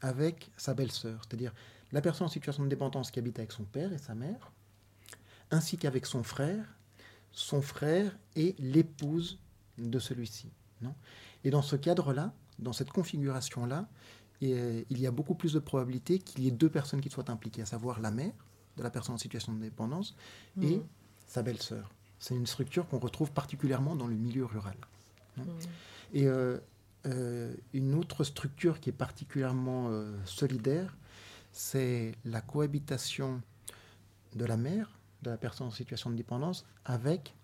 avec 0.00 0.50
sa 0.56 0.72
belle-sœur, 0.72 1.20
c'est-à-dire 1.26 1.52
la 1.92 2.00
personne 2.00 2.26
en 2.26 2.30
situation 2.30 2.64
de 2.64 2.68
dépendance 2.68 3.10
qui 3.10 3.18
habite 3.18 3.38
avec 3.38 3.52
son 3.52 3.64
père 3.64 3.92
et 3.92 3.98
sa 3.98 4.14
mère, 4.14 4.50
ainsi 5.50 5.76
qu'avec 5.76 6.06
son 6.06 6.22
frère, 6.22 6.64
son 7.32 7.60
frère 7.60 8.16
et 8.36 8.54
l'épouse 8.58 9.38
de 9.76 9.98
celui-ci. 9.98 10.50
Et 11.44 11.50
dans 11.50 11.62
ce 11.62 11.76
cadre-là, 11.76 12.32
dans 12.58 12.72
cette 12.72 12.90
configuration-là, 12.90 13.88
il 14.40 14.84
y 14.90 15.06
a 15.06 15.10
beaucoup 15.10 15.34
plus 15.34 15.52
de 15.52 15.58
probabilité 15.58 16.18
qu'il 16.18 16.44
y 16.44 16.48
ait 16.48 16.52
deux 16.52 16.70
personnes 16.70 17.00
qui 17.00 17.10
soient 17.10 17.30
impliquées, 17.30 17.62
à 17.62 17.66
savoir 17.66 18.00
la 18.00 18.10
mère 18.10 18.32
de 18.76 18.82
la 18.82 18.90
personne 18.90 19.14
en 19.14 19.18
situation 19.18 19.52
de 19.52 19.60
dépendance 19.60 20.14
et 20.60 20.76
mmh. 20.76 20.84
sa 21.26 21.42
belle-sœur. 21.42 21.90
C'est 22.18 22.34
une 22.34 22.46
structure 22.46 22.86
qu'on 22.88 22.98
retrouve 22.98 23.32
particulièrement 23.32 23.96
dans 23.96 24.06
le 24.06 24.14
milieu 24.14 24.44
rural. 24.44 24.76
Mmh. 25.36 25.42
Et 26.14 26.26
euh, 26.26 26.58
euh, 27.06 27.54
une 27.72 27.94
autre 27.94 28.24
structure 28.24 28.80
qui 28.80 28.90
est 28.90 28.94
particulièrement 28.94 29.88
euh, 29.88 30.14
solidaire, 30.24 30.96
c'est 31.52 32.14
la 32.24 32.40
cohabitation 32.40 33.40
de 34.36 34.44
la 34.44 34.56
mère, 34.56 34.98
de 35.22 35.30
la 35.30 35.36
personne 35.36 35.68
en 35.68 35.70
situation 35.70 36.10
de 36.10 36.16
dépendance, 36.16 36.66
avec 36.84 37.34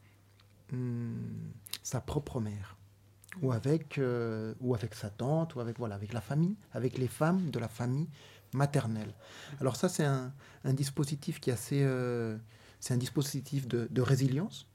hmm, 0.72 1.14
sa 1.82 2.00
propre 2.00 2.40
mère, 2.40 2.75
ou 3.42 3.52
avec, 3.52 3.98
euh, 3.98 4.54
ou 4.60 4.74
avec 4.74 4.94
sa 4.94 5.10
tante, 5.10 5.54
ou 5.54 5.60
avec, 5.60 5.78
voilà, 5.78 5.94
avec 5.94 6.12
la 6.12 6.20
famille, 6.20 6.56
avec 6.72 6.98
les 6.98 7.08
femmes 7.08 7.50
de 7.50 7.58
la 7.58 7.68
famille 7.68 8.08
maternelle. 8.52 9.12
Alors 9.60 9.76
ça, 9.76 9.88
c'est 9.88 10.04
un, 10.04 10.32
dispositif 10.64 11.40
qui 11.40 11.50
assez... 11.50 11.86
c'est 12.80 12.94
un 12.94 12.96
dispositif 12.96 13.68
de 13.68 14.00
résilience 14.00 14.66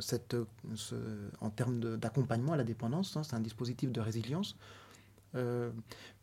cette, 0.00 0.36
en 1.40 1.50
termes 1.50 1.96
d'accompagnement 1.96 2.52
à 2.52 2.56
la 2.56 2.64
dépendance. 2.64 3.16
Hein, 3.16 3.22
c'est 3.22 3.34
un 3.34 3.40
dispositif 3.40 3.90
de 3.92 4.00
résilience. 4.00 4.56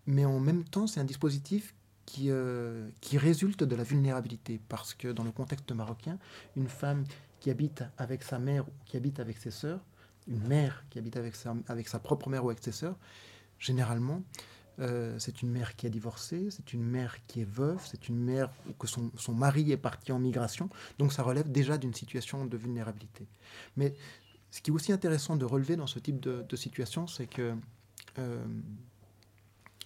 Mais 0.07 0.25
en 0.25 0.39
même 0.39 0.63
temps, 0.63 0.87
c'est 0.87 0.99
un 0.99 1.05
dispositif 1.05 1.73
qui, 2.05 2.29
euh, 2.29 2.89
qui 2.99 3.17
résulte 3.17 3.63
de 3.63 3.75
la 3.75 3.83
vulnérabilité. 3.83 4.59
Parce 4.67 4.93
que 4.93 5.09
dans 5.09 5.23
le 5.23 5.31
contexte 5.31 5.71
marocain, 5.71 6.17
une 6.55 6.67
femme 6.67 7.05
qui 7.39 7.49
habite 7.49 7.83
avec 7.97 8.23
sa 8.23 8.39
mère 8.39 8.67
ou 8.67 8.71
qui 8.85 8.97
habite 8.97 9.19
avec 9.19 9.37
ses 9.37 9.51
sœurs, 9.51 9.79
une 10.27 10.47
mère 10.47 10.84
qui 10.89 10.99
habite 10.99 11.17
avec 11.17 11.36
sa, 11.36 11.99
propre 11.99 12.29
mère 12.29 12.45
ou 12.45 12.49
avec 12.49 12.63
ses 12.63 12.71
sœurs, 12.71 12.97
généralement, 13.60 14.21
euh, 14.79 15.17
c'est 15.19 15.41
une 15.41 15.51
mère 15.51 15.75
qui 15.75 15.86
a 15.88 15.89
divorcé, 15.89 16.49
c'est 16.49 16.73
une 16.73 16.84
mère 16.84 17.17
qui 17.27 17.41
est 17.41 17.49
veuve, 17.49 17.81
c'est 17.86 18.07
une 18.07 18.17
mère 18.17 18.51
que 18.79 18.88
son, 18.88 19.12
mari 19.34 19.71
est 19.71 19.77
parti 19.77 20.12
en 20.12 20.19
migration. 20.19 20.69
Donc 20.97 21.13
ça 21.13 21.23
relève 21.23 21.51
déjà 21.51 21.77
d'une 21.77 21.93
situation 21.93 22.45
de 22.45 22.57
vulnérabilité. 22.57 23.27
Mais 23.77 23.95
ce 24.49 24.62
qui 24.62 24.71
est 24.71 24.73
aussi 24.73 24.91
intéressant 24.91 25.36
de 25.36 25.45
relever 25.45 25.75
dans 25.75 25.88
ce 25.88 25.99
type 25.99 26.19
de, 26.19 26.55
situation, 26.55 27.07
c'est 27.07 27.27
que... 27.27 27.55
Euh, 28.19 28.45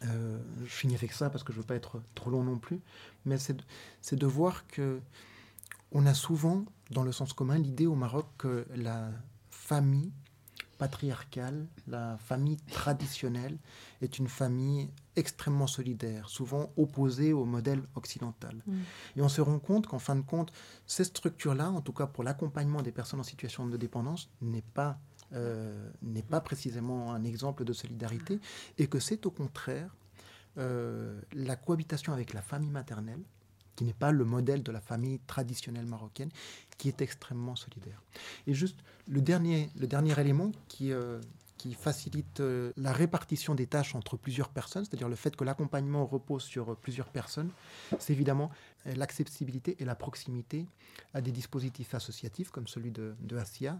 euh, 0.03 0.37
je 0.65 0.71
finis 0.71 0.95
avec 0.95 1.13
ça 1.13 1.29
parce 1.29 1.45
que 1.45 1.53
je 1.53 1.57
ne 1.57 1.61
veux 1.61 1.67
pas 1.67 1.75
être 1.75 2.01
trop 2.15 2.29
long 2.29 2.43
non 2.43 2.59
plus, 2.59 2.81
mais 3.23 3.37
c'est 3.37 3.55
de, 3.55 4.15
de 4.15 4.25
voir 4.25 4.67
que 4.67 4.99
on 5.93 6.05
a 6.05 6.13
souvent, 6.13 6.65
dans 6.91 7.03
le 7.03 7.13
sens 7.13 7.31
commun, 7.31 7.57
l'idée 7.57 7.85
au 7.85 7.95
Maroc 7.95 8.27
que 8.37 8.67
la 8.75 9.09
famille 9.49 10.11
patriarcale, 10.77 11.67
la 11.87 12.17
famille 12.17 12.57
traditionnelle 12.57 13.57
est 14.01 14.19
une 14.19 14.27
famille 14.27 14.89
extrêmement 15.15 15.67
solidaire, 15.67 16.29
souvent 16.29 16.71
opposée 16.77 17.33
au 17.33 17.45
modèle 17.45 17.81
occidental. 17.95 18.61
Mm. 18.65 18.73
Et 19.17 19.21
on 19.21 19.29
se 19.29 19.41
rend 19.41 19.59
compte 19.59 19.87
qu'en 19.87 19.99
fin 19.99 20.15
de 20.15 20.21
compte, 20.21 20.51
ces 20.85 21.03
structures-là, 21.03 21.69
en 21.69 21.81
tout 21.81 21.93
cas 21.93 22.07
pour 22.07 22.23
l'accompagnement 22.23 22.81
des 22.81 22.91
personnes 22.91 23.19
en 23.19 23.23
situation 23.23 23.67
de 23.67 23.77
dépendance, 23.77 24.29
n'est 24.41 24.61
pas, 24.61 24.99
euh, 25.33 25.89
n'est 26.01 26.23
pas 26.23 26.41
précisément 26.41 27.13
un 27.13 27.23
exemple 27.23 27.63
de 27.63 27.73
solidarité, 27.73 28.39
et 28.77 28.87
que 28.87 28.99
c'est 28.99 29.25
au 29.25 29.31
contraire 29.31 29.95
euh, 30.57 31.19
la 31.33 31.55
cohabitation 31.55 32.13
avec 32.13 32.33
la 32.33 32.41
famille 32.41 32.71
maternelle, 32.71 33.21
qui 33.75 33.83
n'est 33.83 33.93
pas 33.93 34.11
le 34.11 34.25
modèle 34.25 34.63
de 34.63 34.71
la 34.71 34.81
famille 34.81 35.19
traditionnelle 35.27 35.85
marocaine, 35.85 36.29
qui 36.77 36.87
est 36.87 37.01
extrêmement 37.01 37.55
solidaire. 37.55 38.01
Et 38.47 38.53
juste 38.53 38.77
le 39.07 39.21
dernier, 39.21 39.69
le 39.79 39.87
dernier 39.87 40.19
élément 40.19 40.51
qui, 40.67 40.91
euh, 40.91 41.21
qui 41.57 41.73
facilite 41.73 42.39
euh, 42.39 42.71
la 42.77 42.91
répartition 42.91 43.55
des 43.55 43.67
tâches 43.67 43.95
entre 43.95 44.17
plusieurs 44.17 44.49
personnes, 44.49 44.85
c'est-à-dire 44.85 45.09
le 45.09 45.15
fait 45.15 45.35
que 45.35 45.43
l'accompagnement 45.43 46.05
repose 46.05 46.43
sur 46.43 46.75
plusieurs 46.77 47.09
personnes, 47.09 47.49
c'est 47.99 48.13
évidemment 48.13 48.51
euh, 48.87 48.95
l'accessibilité 48.95 49.75
et 49.79 49.85
la 49.85 49.95
proximité 49.95 50.65
à 51.13 51.21
des 51.21 51.31
dispositifs 51.31 51.93
associatifs 51.93 52.49
comme 52.49 52.67
celui 52.67 52.91
de, 52.91 53.15
de 53.21 53.37
ASIA, 53.37 53.79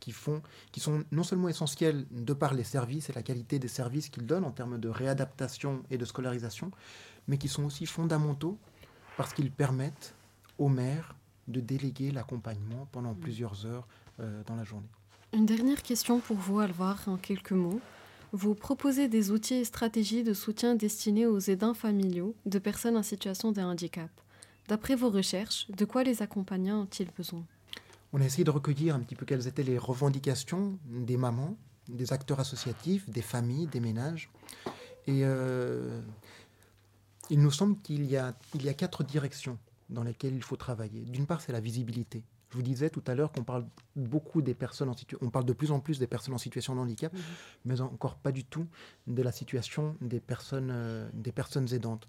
qui, 0.00 0.12
font, 0.12 0.40
qui 0.72 0.80
sont 0.80 1.04
non 1.12 1.22
seulement 1.22 1.50
essentiels 1.50 2.06
de 2.10 2.32
par 2.32 2.54
les 2.54 2.64
services 2.64 3.10
et 3.10 3.12
la 3.12 3.22
qualité 3.22 3.58
des 3.58 3.68
services 3.68 4.08
qu'ils 4.08 4.24
donnent 4.24 4.44
en 4.44 4.50
termes 4.50 4.78
de 4.78 4.88
réadaptation 4.88 5.82
et 5.90 5.98
de 5.98 6.04
scolarisation, 6.06 6.70
mais 7.28 7.38
qui 7.38 7.48
sont 7.48 7.64
aussi 7.64 7.86
fondamentaux 7.86 8.58
parce 9.16 9.32
qu'ils 9.32 9.50
permettent 9.50 10.14
aux 10.58 10.68
maires 10.68 11.14
de 11.46 11.60
déléguer 11.60 12.10
l'accompagnement 12.10 12.88
pendant 12.92 13.12
mm. 13.12 13.18
plusieurs 13.18 13.66
heures 13.66 13.86
euh, 14.20 14.42
dans 14.46 14.56
la 14.56 14.64
journée. 14.64 14.88
Une 15.32 15.46
dernière 15.46 15.82
question 15.82 16.20
pour 16.20 16.36
vous, 16.36 16.58
Alvar, 16.58 17.02
en 17.06 17.16
quelques 17.16 17.52
mots. 17.52 17.80
Vous 18.32 18.54
proposez 18.54 19.08
des 19.08 19.30
outils 19.30 19.54
et 19.54 19.64
stratégies 19.64 20.22
de 20.22 20.34
soutien 20.34 20.74
destinés 20.74 21.26
aux 21.26 21.38
aidants 21.38 21.74
familiaux 21.74 22.34
de 22.44 22.58
personnes 22.58 22.96
en 22.96 23.02
situation 23.02 23.52
de 23.52 23.60
handicap. 23.60 24.10
D'après 24.68 24.94
vos 24.94 25.08
recherches, 25.08 25.66
de 25.70 25.84
quoi 25.86 26.02
les 26.02 26.20
accompagnants 26.22 26.82
ont-ils 26.82 27.10
besoin? 27.10 27.44
On 28.12 28.20
a 28.20 28.24
essayé 28.24 28.44
de 28.44 28.50
recueillir 28.50 28.94
un 28.94 29.00
petit 29.00 29.14
peu 29.14 29.24
quelles 29.24 29.46
étaient 29.46 29.62
les 29.62 29.78
revendications 29.78 30.78
des 30.86 31.16
mamans, 31.16 31.56
des 31.88 32.12
acteurs 32.12 32.40
associatifs, 32.40 33.08
des 33.08 33.22
familles, 33.22 33.66
des 33.66 33.80
ménages. 33.80 34.30
Et 35.06 35.20
euh, 35.24 36.00
il 37.30 37.40
nous 37.40 37.50
semble 37.50 37.78
qu'il 37.80 38.04
y, 38.06 38.16
a, 38.16 38.34
il 38.54 38.62
y 38.62 38.68
a 38.68 38.74
quatre 38.74 39.04
directions 39.04 39.58
dans 39.90 40.02
lesquelles 40.02 40.34
il 40.34 40.42
faut 40.42 40.56
travailler. 40.56 41.02
D'une 41.02 41.26
part, 41.26 41.40
c'est 41.40 41.52
la 41.52 41.60
visibilité. 41.60 42.24
Je 42.50 42.56
vous 42.56 42.62
disais 42.62 42.88
tout 42.88 43.02
à 43.06 43.14
l'heure 43.14 43.30
qu'on 43.30 43.44
parle 43.44 43.66
beaucoup 43.94 44.40
des 44.40 44.54
personnes 44.54 44.88
en 44.88 44.96
situation, 44.96 45.26
on 45.26 45.30
parle 45.30 45.44
de 45.44 45.52
plus 45.52 45.70
en 45.70 45.80
plus 45.80 45.98
des 45.98 46.06
personnes 46.06 46.34
en 46.34 46.38
situation 46.38 46.74
de 46.74 46.80
handicap, 46.80 47.12
mhm. 47.12 47.20
mais 47.66 47.80
encore 47.80 48.16
pas 48.16 48.32
du 48.32 48.44
tout 48.44 48.66
de 49.06 49.22
la 49.22 49.32
situation 49.32 49.96
des 50.00 50.20
personnes, 50.20 50.70
euh, 50.72 51.08
des 51.12 51.32
personnes 51.32 51.72
aidantes. 51.74 52.08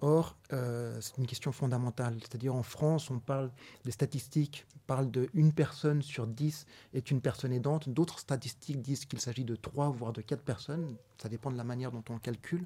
Or, 0.00 0.36
euh, 0.52 1.00
c'est 1.00 1.18
une 1.18 1.26
question 1.26 1.50
fondamentale. 1.50 2.18
C'est-à-dire 2.20 2.54
en 2.54 2.62
France, 2.62 3.10
on 3.10 3.18
parle, 3.18 3.50
des 3.84 3.90
statistiques 3.90 4.66
parlent 4.86 5.10
de 5.10 5.28
une 5.34 5.52
personne 5.52 6.02
sur 6.02 6.26
dix 6.26 6.66
est 6.94 7.10
une 7.10 7.20
personne 7.20 7.52
aidante. 7.52 7.88
D'autres 7.88 8.20
statistiques 8.20 8.80
disent 8.80 9.06
qu'il 9.06 9.20
s'agit 9.20 9.44
de 9.44 9.56
trois 9.56 9.90
voire 9.90 10.12
de 10.12 10.20
quatre 10.20 10.42
personnes. 10.42 10.96
Ça 11.20 11.28
dépend 11.28 11.50
de 11.50 11.56
la 11.56 11.64
manière 11.64 11.90
dont 11.90 12.04
on 12.10 12.14
le 12.14 12.20
calcule. 12.20 12.64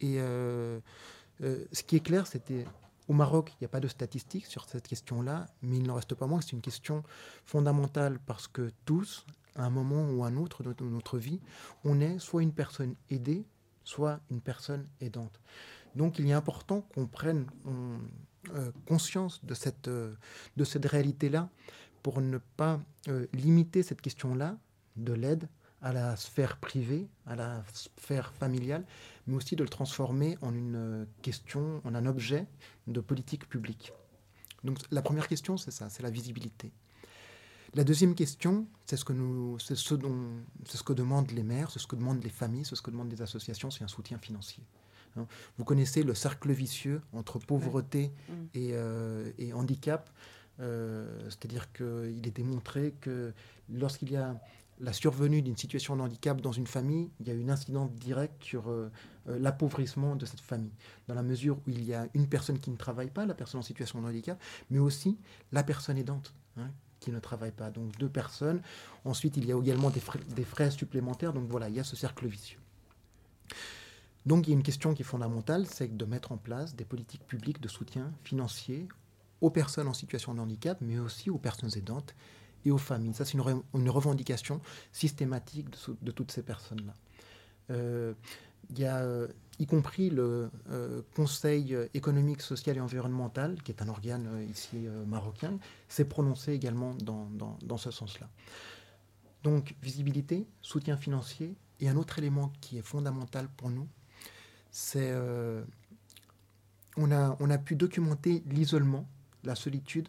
Et 0.00 0.16
euh, 0.18 0.80
euh, 1.42 1.64
ce 1.72 1.82
qui 1.82 1.96
est 1.96 2.00
clair, 2.00 2.26
c'était 2.26 2.64
au 3.08 3.12
Maroc, 3.12 3.52
il 3.52 3.56
n'y 3.62 3.66
a 3.66 3.68
pas 3.68 3.80
de 3.80 3.88
statistiques 3.88 4.46
sur 4.46 4.64
cette 4.64 4.88
question-là, 4.88 5.46
mais 5.62 5.76
il 5.76 5.82
n'en 5.82 5.94
reste 5.94 6.14
pas 6.14 6.26
moins 6.26 6.38
que 6.38 6.44
c'est 6.44 6.52
une 6.52 6.62
question 6.62 7.02
fondamentale 7.44 8.18
parce 8.26 8.48
que 8.48 8.70
tous, 8.84 9.26
à 9.56 9.64
un 9.64 9.70
moment 9.70 10.10
ou 10.10 10.24
à 10.24 10.28
un 10.28 10.36
autre 10.36 10.62
de 10.62 10.84
notre 10.84 11.18
vie, 11.18 11.40
on 11.84 12.00
est 12.00 12.18
soit 12.18 12.42
une 12.42 12.52
personne 12.52 12.94
aidée, 13.10 13.44
soit 13.84 14.20
une 14.30 14.40
personne 14.40 14.86
aidante. 15.00 15.40
Donc 15.94 16.18
il 16.18 16.28
est 16.28 16.32
important 16.32 16.80
qu'on 16.94 17.06
prenne 17.06 17.46
euh, 18.54 18.72
conscience 18.86 19.44
de 19.44 19.54
cette, 19.54 19.88
de 19.88 20.64
cette 20.64 20.86
réalité-là 20.86 21.50
pour 22.02 22.20
ne 22.20 22.38
pas 22.56 22.80
limiter 23.32 23.82
cette 23.82 24.00
question-là 24.00 24.56
de 24.96 25.12
l'aide 25.12 25.48
à 25.84 25.92
la 25.92 26.16
sphère 26.16 26.56
privée, 26.56 27.08
à 27.26 27.36
la 27.36 27.62
sphère 27.72 28.32
familiale, 28.32 28.84
mais 29.26 29.36
aussi 29.36 29.56
de 29.56 29.62
le 29.62 29.68
transformer 29.68 30.36
en 30.42 30.54
une 30.54 31.06
question, 31.22 31.80
en 31.84 31.94
un 31.94 32.06
objet 32.06 32.46
de 32.86 33.00
politique 33.00 33.48
publique. 33.48 33.92
Donc 34.64 34.78
la 34.90 35.02
première 35.02 35.28
question, 35.28 35.56
c'est 35.56 35.70
ça, 35.70 35.88
c'est 35.90 36.02
la 36.02 36.10
visibilité. 36.10 36.72
La 37.74 37.82
deuxième 37.82 38.14
question, 38.14 38.66
c'est 38.86 38.96
ce 38.96 39.04
que 39.04 39.12
nous, 39.12 39.58
c'est 39.58 39.74
ce 39.74 39.94
dont, 39.94 40.28
c'est 40.64 40.76
ce 40.76 40.84
que 40.84 40.92
demandent 40.92 41.32
les 41.32 41.42
maires, 41.42 41.70
c'est 41.72 41.80
ce 41.80 41.88
que 41.88 41.96
demandent 41.96 42.22
les 42.22 42.30
familles, 42.30 42.64
c'est 42.64 42.76
ce 42.76 42.82
que 42.82 42.90
demandent 42.90 43.10
les 43.10 43.20
associations, 43.20 43.70
c'est 43.70 43.82
un 43.82 43.88
soutien 43.88 44.18
financier. 44.18 44.62
Hein. 45.16 45.26
Vous 45.58 45.64
connaissez 45.64 46.04
le 46.04 46.14
cercle 46.14 46.52
vicieux 46.52 47.02
entre 47.12 47.38
pauvreté 47.38 48.12
mm. 48.28 48.32
euh, 48.56 49.32
et, 49.38 49.52
handicap. 49.52 50.08
Euh, 50.60 51.18
c'est-à-dire 51.30 51.72
qu'il 51.72 52.24
est 52.24 52.36
démontré 52.36 52.94
que 53.00 53.32
lorsqu'il 53.68 54.12
y 54.12 54.16
a 54.16 54.40
la 54.80 54.92
survenue 54.92 55.42
d'une 55.42 55.56
situation 55.56 55.96
de 55.96 56.02
handicap 56.02 56.40
dans 56.40 56.52
une 56.52 56.66
famille, 56.66 57.10
il 57.20 57.28
y 57.28 57.30
a 57.30 57.34
une 57.34 57.50
incidence 57.50 57.92
directe 57.92 58.42
sur 58.42 58.68
euh, 58.68 58.90
euh, 59.28 59.38
l'appauvrissement 59.38 60.16
de 60.16 60.26
cette 60.26 60.40
famille, 60.40 60.72
dans 61.08 61.14
la 61.14 61.22
mesure 61.22 61.58
où 61.58 61.70
il 61.70 61.84
y 61.84 61.94
a 61.94 62.08
une 62.14 62.28
personne 62.28 62.58
qui 62.58 62.70
ne 62.70 62.76
travaille 62.76 63.10
pas, 63.10 63.26
la 63.26 63.34
personne 63.34 63.60
en 63.60 63.62
situation 63.62 64.00
de 64.00 64.06
handicap, 64.06 64.40
mais 64.70 64.78
aussi 64.78 65.18
la 65.52 65.62
personne 65.62 65.98
aidante. 65.98 66.34
Hein, 66.56 66.70
qui 67.00 67.10
ne 67.10 67.18
travaille 67.18 67.52
pas. 67.52 67.70
Donc 67.70 67.98
deux 67.98 68.08
personnes. 68.08 68.62
Ensuite, 69.04 69.36
il 69.36 69.44
y 69.44 69.52
a 69.52 69.58
également 69.58 69.90
des 69.90 70.00
des 70.34 70.44
frais 70.44 70.70
supplémentaires. 70.70 71.34
Donc 71.34 71.48
voilà, 71.50 71.68
il 71.68 71.74
y 71.74 71.80
a 71.80 71.84
ce 71.84 71.96
cercle 71.96 72.26
vicieux. 72.26 72.58
Donc 74.24 74.46
il 74.46 74.50
y 74.50 74.52
a 74.54 74.56
une 74.56 74.62
question 74.62 74.94
qui 74.94 75.02
est 75.02 75.04
fondamentale, 75.04 75.66
c'est 75.66 75.94
de 75.94 76.04
mettre 76.06 76.32
en 76.32 76.38
place 76.38 76.74
des 76.74 76.84
politiques 76.84 77.26
publiques 77.26 77.60
de 77.60 77.68
soutien 77.68 78.10
financier 78.22 78.88
aux 79.42 79.50
personnes 79.50 79.86
en 79.86 79.92
situation 79.92 80.34
de 80.34 80.40
handicap, 80.40 80.78
mais 80.80 80.98
aussi 80.98 81.28
aux 81.28 81.38
personnes 81.38 81.76
aidantes 81.76 82.14
et 82.64 82.70
aux 82.70 82.78
familles. 82.78 83.14
Ça, 83.14 83.24
c'est 83.24 83.38
une, 83.38 83.90
revendication 83.90 84.60
systématique 84.92 85.68
de, 86.02 86.10
toutes 86.10 86.32
ces 86.32 86.42
personnes-là. 86.42 86.94
Euh, 87.70 88.14
il 88.70 88.78
y 88.78 88.86
a 88.86 89.04
y 89.60 89.66
compris 89.66 90.10
le 90.10 90.50
Conseil 91.14 91.76
économique, 91.92 92.42
social 92.42 92.76
et 92.76 92.80
environnemental, 92.80 93.62
qui 93.62 93.70
est 93.70 93.82
un 93.82 93.88
organe 93.88 94.26
ici 94.50 94.86
marocain, 95.06 95.58
s'est 95.88 96.06
prononcé 96.06 96.52
également 96.52 96.94
dans, 96.94 97.28
dans 97.62 97.76
ce 97.76 97.90
sens-là. 97.90 98.28
Donc 99.44 99.76
visibilité, 99.82 100.46
soutien 100.62 100.96
financier, 100.96 101.54
et 101.80 101.88
un 101.88 101.96
autre 101.96 102.18
élément 102.18 102.50
qui 102.60 102.78
est 102.78 102.82
fondamental 102.82 103.48
pour 103.56 103.70
nous, 103.70 103.86
c'est 104.70 105.10
euh, 105.12 105.62
on, 106.96 107.12
a, 107.12 107.36
on 107.40 107.50
a 107.50 107.58
pu 107.58 107.76
documenter 107.76 108.42
l'isolement, 108.46 109.06
la 109.44 109.54
solitude, 109.54 110.08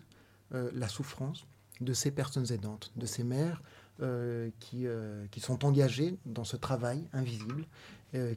euh, 0.53 0.71
la 0.73 0.87
souffrance 0.87 1.45
de 1.81 1.93
ces 1.93 2.11
personnes 2.11 2.51
aidantes, 2.51 2.91
de 2.95 3.05
ces 3.05 3.23
mères 3.23 3.61
euh, 4.01 4.49
qui, 4.59 4.85
qui 5.31 5.39
sont 5.39 5.65
engagées 5.65 6.17
dans 6.25 6.43
ce 6.43 6.57
travail 6.57 7.07
invisible 7.13 7.65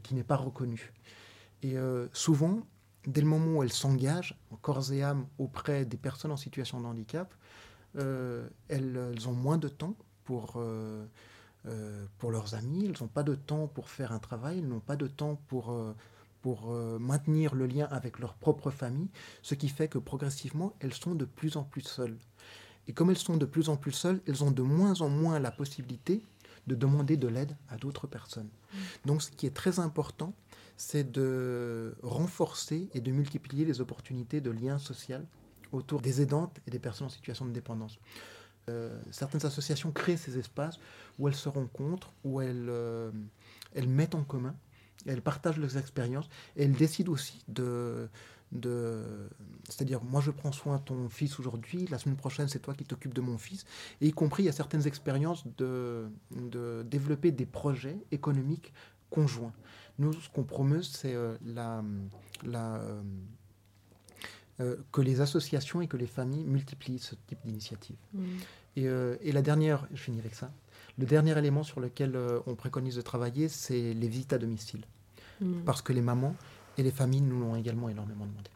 qui 0.03 0.17
n'est 0.17 0.25
pas 0.25 0.37
reconnu. 0.37 0.93
Et 1.63 1.77
souvent, 2.13 2.67
dès 3.07 3.21
le 3.21 3.29
moment 3.29 3.59
où 3.59 3.63
elles 3.63 3.73
s'engagent 3.73 4.37
en 4.51 4.57
corps 4.57 4.93
et 4.93 5.05
âme 5.05 5.27
auprès 5.39 5.85
des 5.85 5.97
personnes 5.97 6.33
en 6.33 6.37
situation 6.37 6.81
de 6.81 6.87
handicap, 6.87 7.33
elles, 7.95 8.51
elles, 8.69 9.29
ont 9.29 9.33
moins 9.33 9.57
de 9.57 9.69
temps 9.69 9.95
pour 10.25 10.59
euh, 11.67 12.07
pour 12.19 12.31
leurs 12.31 12.55
amis, 12.55 12.85
ils 12.85 13.03
n'ont 13.03 13.09
pas 13.09 13.23
de 13.25 13.35
temps 13.35 13.67
pour 13.67 13.91
faire 13.91 14.13
un 14.13 14.19
travail, 14.19 14.59
ils 14.59 14.69
n'ont 14.69 14.81
pas 14.81 14.97
de 14.97 15.07
temps 15.07 15.41
pour, 15.49 15.73
euh, 15.73 15.93
pour 16.41 16.71
euh, 16.71 16.99
maintenir 16.99 17.55
le 17.55 17.67
lien 17.67 17.87
avec 17.91 18.21
leur 18.21 18.35
propre 18.35 18.71
famille, 18.71 19.09
ce 19.43 19.55
qui 19.55 19.69
fait 19.69 19.89
que 19.89 19.99
progressivement, 19.99 20.75
elles 20.81 20.95
sont 20.95 21.15
de 21.15 21.25
plus 21.25 21.57
en 21.57 21.65
plus 21.65 21.83
seules. 21.83 22.17
Et 22.89 22.93
comme 22.93 23.11
elles 23.11 23.19
sont 23.19 23.37
de 23.37 23.47
plus 23.47 23.69
en 23.69 23.77
plus 23.77 23.93
seules, 23.93 24.21
elles 24.27 24.43
ont 24.43 24.51
de 24.51 24.63
moins 24.63 25.01
en 25.01 25.09
moins 25.09 25.39
la 25.39 25.51
possibilité 25.51 26.23
de 26.67 26.75
demander 26.75 27.17
de 27.17 27.29
l'aide 27.29 27.57
à 27.69 27.77
d'autres 27.77 28.07
personnes. 28.07 28.49
Mmh. 28.49 28.77
Donc 29.07 29.23
ce 29.23 29.31
qui 29.31 29.47
est 29.47 29.55
très 29.55 29.79
important, 29.79 30.35
c'est 30.77 31.11
de 31.11 31.95
renforcer 32.03 32.89
et 32.95 33.01
de 33.01 33.11
multiplier 33.11 33.65
les 33.65 33.81
opportunités 33.81 34.41
de 34.41 34.51
lien 34.51 34.79
social 34.79 35.27
autour 35.73 36.01
des 36.01 36.23
aidantes 36.23 36.59
et 36.67 36.71
des 36.71 36.79
personnes 36.79 37.09
en 37.09 37.11
situation 37.11 37.47
de 37.47 37.53
dépendance. 37.53 37.99
Euh, 38.69 38.99
certaines 39.11 39.45
associations 39.45 39.93
créent 39.93 40.17
ces 40.17 40.39
espaces 40.39 40.79
où 41.19 41.29
elles 41.29 41.35
se 41.35 41.49
rencontrent, 41.49 42.13
où 42.25 42.41
elles, 42.41 42.69
euh, 42.69 43.11
elles 43.75 43.89
mettent 43.89 44.15
en 44.15 44.25
commun, 44.25 44.55
elles 45.07 45.23
partagent 45.23 45.59
leurs 45.59 45.77
expériences, 45.77 46.29
et 46.57 46.65
elles 46.65 46.73
décident 46.73 47.13
aussi 47.13 47.43
de, 47.49 48.09
de 48.53 49.29
c'est-à-dire 49.69 50.03
moi 50.03 50.21
je 50.21 50.31
prends 50.31 50.53
soin 50.53 50.77
de 50.77 50.83
ton 50.83 51.09
fils 51.09 51.39
aujourd'hui, 51.39 51.87
la 51.91 51.99
semaine 51.99 52.17
prochaine 52.17 52.49
c'est 52.49 52.61
toi 52.61 52.75
qui 52.75 52.85
t'occupes 52.85 53.15
de 53.15 53.21
mon 53.21 53.39
fils, 53.39 53.65
et 54.01 54.09
y 54.09 54.13
compris 54.13 54.45
il 54.45 54.47
y 54.47 54.49
a 54.49 54.53
certaines 54.53 54.87
expériences 54.87 55.45
de, 55.57 56.09
de 56.31 56.85
développer 56.89 57.31
des 57.31 57.47
projets 57.47 57.99
économiques 58.11 58.73
conjoints. 59.11 59.53
Nous, 59.99 60.13
ce 60.13 60.29
qu'on 60.29 60.45
promeut, 60.45 60.83
c'est 60.83 61.15
euh, 61.15 61.37
la, 61.45 61.83
la 62.45 62.81
que 64.91 65.01
les 65.01 65.21
associations 65.21 65.81
et 65.81 65.87
que 65.87 65.97
les 65.97 66.09
familles 66.09 66.43
multiplient 66.43 66.99
ce 66.99 67.15
type 67.29 67.39
d'initiative. 67.45 67.95
Mmh. 68.13 68.25
Euh, 68.87 69.17
et, 69.23 69.33
la 69.33 69.43
dernière, 69.43 69.87
je 69.93 70.03
finis 70.03 70.21
avec 70.21 70.35
ça, 70.35 70.53
le 70.99 71.07
dernier 71.07 71.37
élément 71.37 71.63
sur 71.63 71.81
lequel 71.81 72.17
euh, 72.17 72.41
on 72.47 72.55
préconise 72.55 72.97
de 72.97 73.03
travailler, 73.03 73.49
c'est 73.49 73.95
les 73.95 74.09
visites 74.09 74.33
à 74.33 74.39
domicile. 74.39 74.85
Hmm. 75.41 75.63
Parce 75.65 75.83
que 75.83 75.93
les 75.93 76.01
mamans 76.01 76.35
et 76.79 76.83
les 76.83 76.91
familles 76.91 77.21
nous 77.21 77.41
l'ont 77.41 77.57
également 77.57 77.89
énormément 77.89 78.25
demandé. 78.25 78.51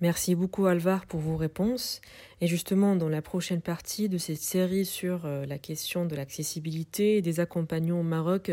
Merci 0.00 0.34
beaucoup 0.34 0.66
Alvar 0.66 1.06
pour 1.06 1.20
vos 1.20 1.36
réponses. 1.36 2.00
Et 2.40 2.46
justement, 2.46 2.96
dans 2.96 3.08
la 3.08 3.22
prochaine 3.22 3.60
partie 3.60 4.08
de 4.08 4.18
cette 4.18 4.40
série 4.40 4.84
sur 4.84 5.24
euh, 5.24 5.46
la 5.46 5.58
question 5.58 6.04
de 6.04 6.14
l'accessibilité 6.14 7.16
et 7.16 7.22
des 7.22 7.40
accompagnants 7.40 8.00
au 8.00 8.02
Maroc, 8.02 8.50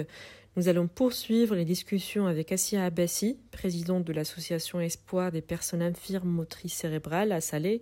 nous 0.56 0.68
allons 0.68 0.88
poursuivre 0.88 1.56
les 1.56 1.66
discussions 1.66 2.28
avec 2.28 2.52
Assia 2.52 2.86
Abassi, 2.86 3.38
présidente 3.52 4.04
de 4.04 4.14
l'association 4.14 4.80
Espoir 4.82 5.32
des 5.32 5.42
personnes 5.42 5.82
infirmes 5.82 6.30
motrices 6.30 6.74
cérébrales 6.74 7.32
à 7.32 7.42
Salé, 7.42 7.82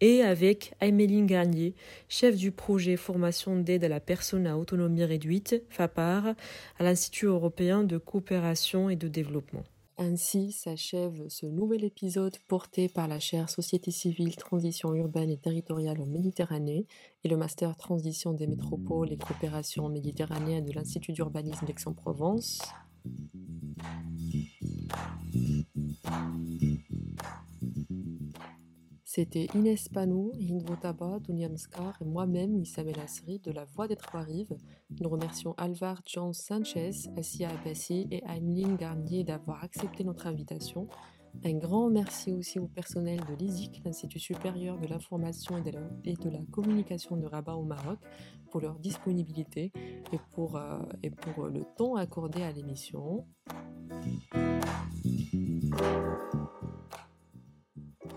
et 0.00 0.22
avec 0.22 0.74
Ayméline 0.80 1.26
Garnier, 1.26 1.74
chef 2.08 2.36
du 2.36 2.50
projet 2.50 2.96
Formation 2.96 3.56
d'aide 3.56 3.84
à 3.84 3.88
la 3.88 4.00
personne 4.00 4.46
à 4.46 4.58
autonomie 4.58 5.04
réduite, 5.04 5.62
FAPAR, 5.70 6.34
à 6.78 6.82
l'Institut 6.82 7.26
européen 7.26 7.84
de 7.84 7.98
coopération 7.98 8.90
et 8.90 8.96
de 8.96 9.08
développement. 9.08 9.64
Ainsi 9.96 10.50
s'achève 10.50 11.28
ce 11.28 11.46
nouvel 11.46 11.84
épisode 11.84 12.36
porté 12.48 12.88
par 12.88 13.06
la 13.06 13.20
chaire 13.20 13.48
Société 13.48 13.92
civile, 13.92 14.34
Transition 14.34 14.92
urbaine 14.92 15.30
et 15.30 15.38
territoriale 15.38 16.00
en 16.00 16.06
Méditerranée 16.06 16.86
et 17.22 17.28
le 17.28 17.36
Master 17.36 17.76
Transition 17.76 18.32
des 18.32 18.48
métropoles 18.48 19.12
et 19.12 19.16
coopération 19.16 19.88
méditerranéenne 19.88 20.64
de 20.64 20.72
l'Institut 20.72 21.12
d'urbanisme 21.12 21.64
d'Aix-en-Provence. 21.66 22.60
C'était 29.16 29.46
Inès 29.54 29.88
Panou, 29.88 30.32
Hindvo 30.40 30.74
Taba, 30.74 31.20
Mskar 31.28 31.96
et 32.00 32.04
moi-même, 32.04 32.56
Wissam 32.56 32.88
El 32.88 32.98
Asri, 32.98 33.38
de 33.38 33.52
La 33.52 33.64
Voix 33.64 33.86
des 33.86 33.94
Trois-Rives. 33.94 34.56
Nous 34.90 35.08
remercions 35.08 35.54
Alvar 35.56 36.02
John 36.04 36.32
Sanchez, 36.32 36.90
Assia 37.16 37.48
Abassi 37.48 38.08
et 38.10 38.24
Aimeline 38.26 38.74
Garnier 38.74 39.22
d'avoir 39.22 39.62
accepté 39.62 40.02
notre 40.02 40.26
invitation. 40.26 40.88
Un 41.44 41.54
grand 41.54 41.90
merci 41.90 42.32
aussi 42.32 42.58
au 42.58 42.66
personnel 42.66 43.20
de 43.28 43.36
l'ISIC, 43.36 43.82
l'Institut 43.84 44.18
supérieur 44.18 44.80
de 44.80 44.88
l'information 44.88 45.58
et, 45.58 46.14
de 46.14 46.28
la 46.28 46.44
communication 46.50 47.16
de 47.16 47.26
Rabat 47.26 47.54
au 47.54 47.62
Maroc, 47.62 48.00
pour 48.50 48.62
leur 48.62 48.80
disponibilité 48.80 49.70
et 50.12 50.18
pour, 50.32 50.56
euh, 50.56 50.80
et 51.04 51.10
pour 51.10 51.46
le 51.46 51.62
temps 51.76 51.94
accordé 51.94 52.42
à 52.42 52.50
l'émission. 52.50 53.24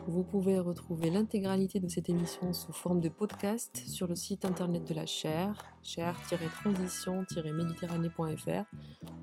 Vous 0.07 0.23
pouvez 0.23 0.57
retrouver 0.57 1.09
l'intégralité 1.09 1.81
de 1.81 1.89
cette 1.89 2.07
émission 2.07 2.53
sous 2.53 2.71
forme 2.71 3.01
de 3.01 3.09
podcast 3.09 3.83
sur 3.85 4.07
le 4.07 4.15
site 4.15 4.45
internet 4.45 4.87
de 4.87 4.93
la 4.93 5.05
chaire, 5.05 5.65
chaire-transition-méditerranée.fr. 5.83 8.63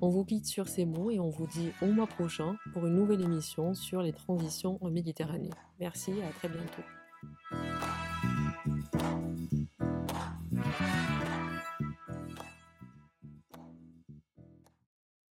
On 0.01 0.09
vous 0.09 0.25
quitte 0.25 0.45
sur 0.45 0.67
ces 0.67 0.85
mots 0.85 1.09
et 1.09 1.19
on 1.19 1.29
vous 1.29 1.47
dit 1.47 1.71
au 1.81 1.87
mois 1.87 2.05
prochain 2.05 2.55
pour 2.71 2.85
une 2.85 2.93
nouvelle 2.93 3.21
émission 3.21 3.73
sur 3.73 4.03
les 4.03 4.13
transitions 4.13 4.77
en 4.81 4.91
Méditerranée. 4.91 5.49
Merci 5.79 6.11
et 6.11 6.23
à 6.23 6.29
très 6.29 6.49
bientôt. 6.49 6.83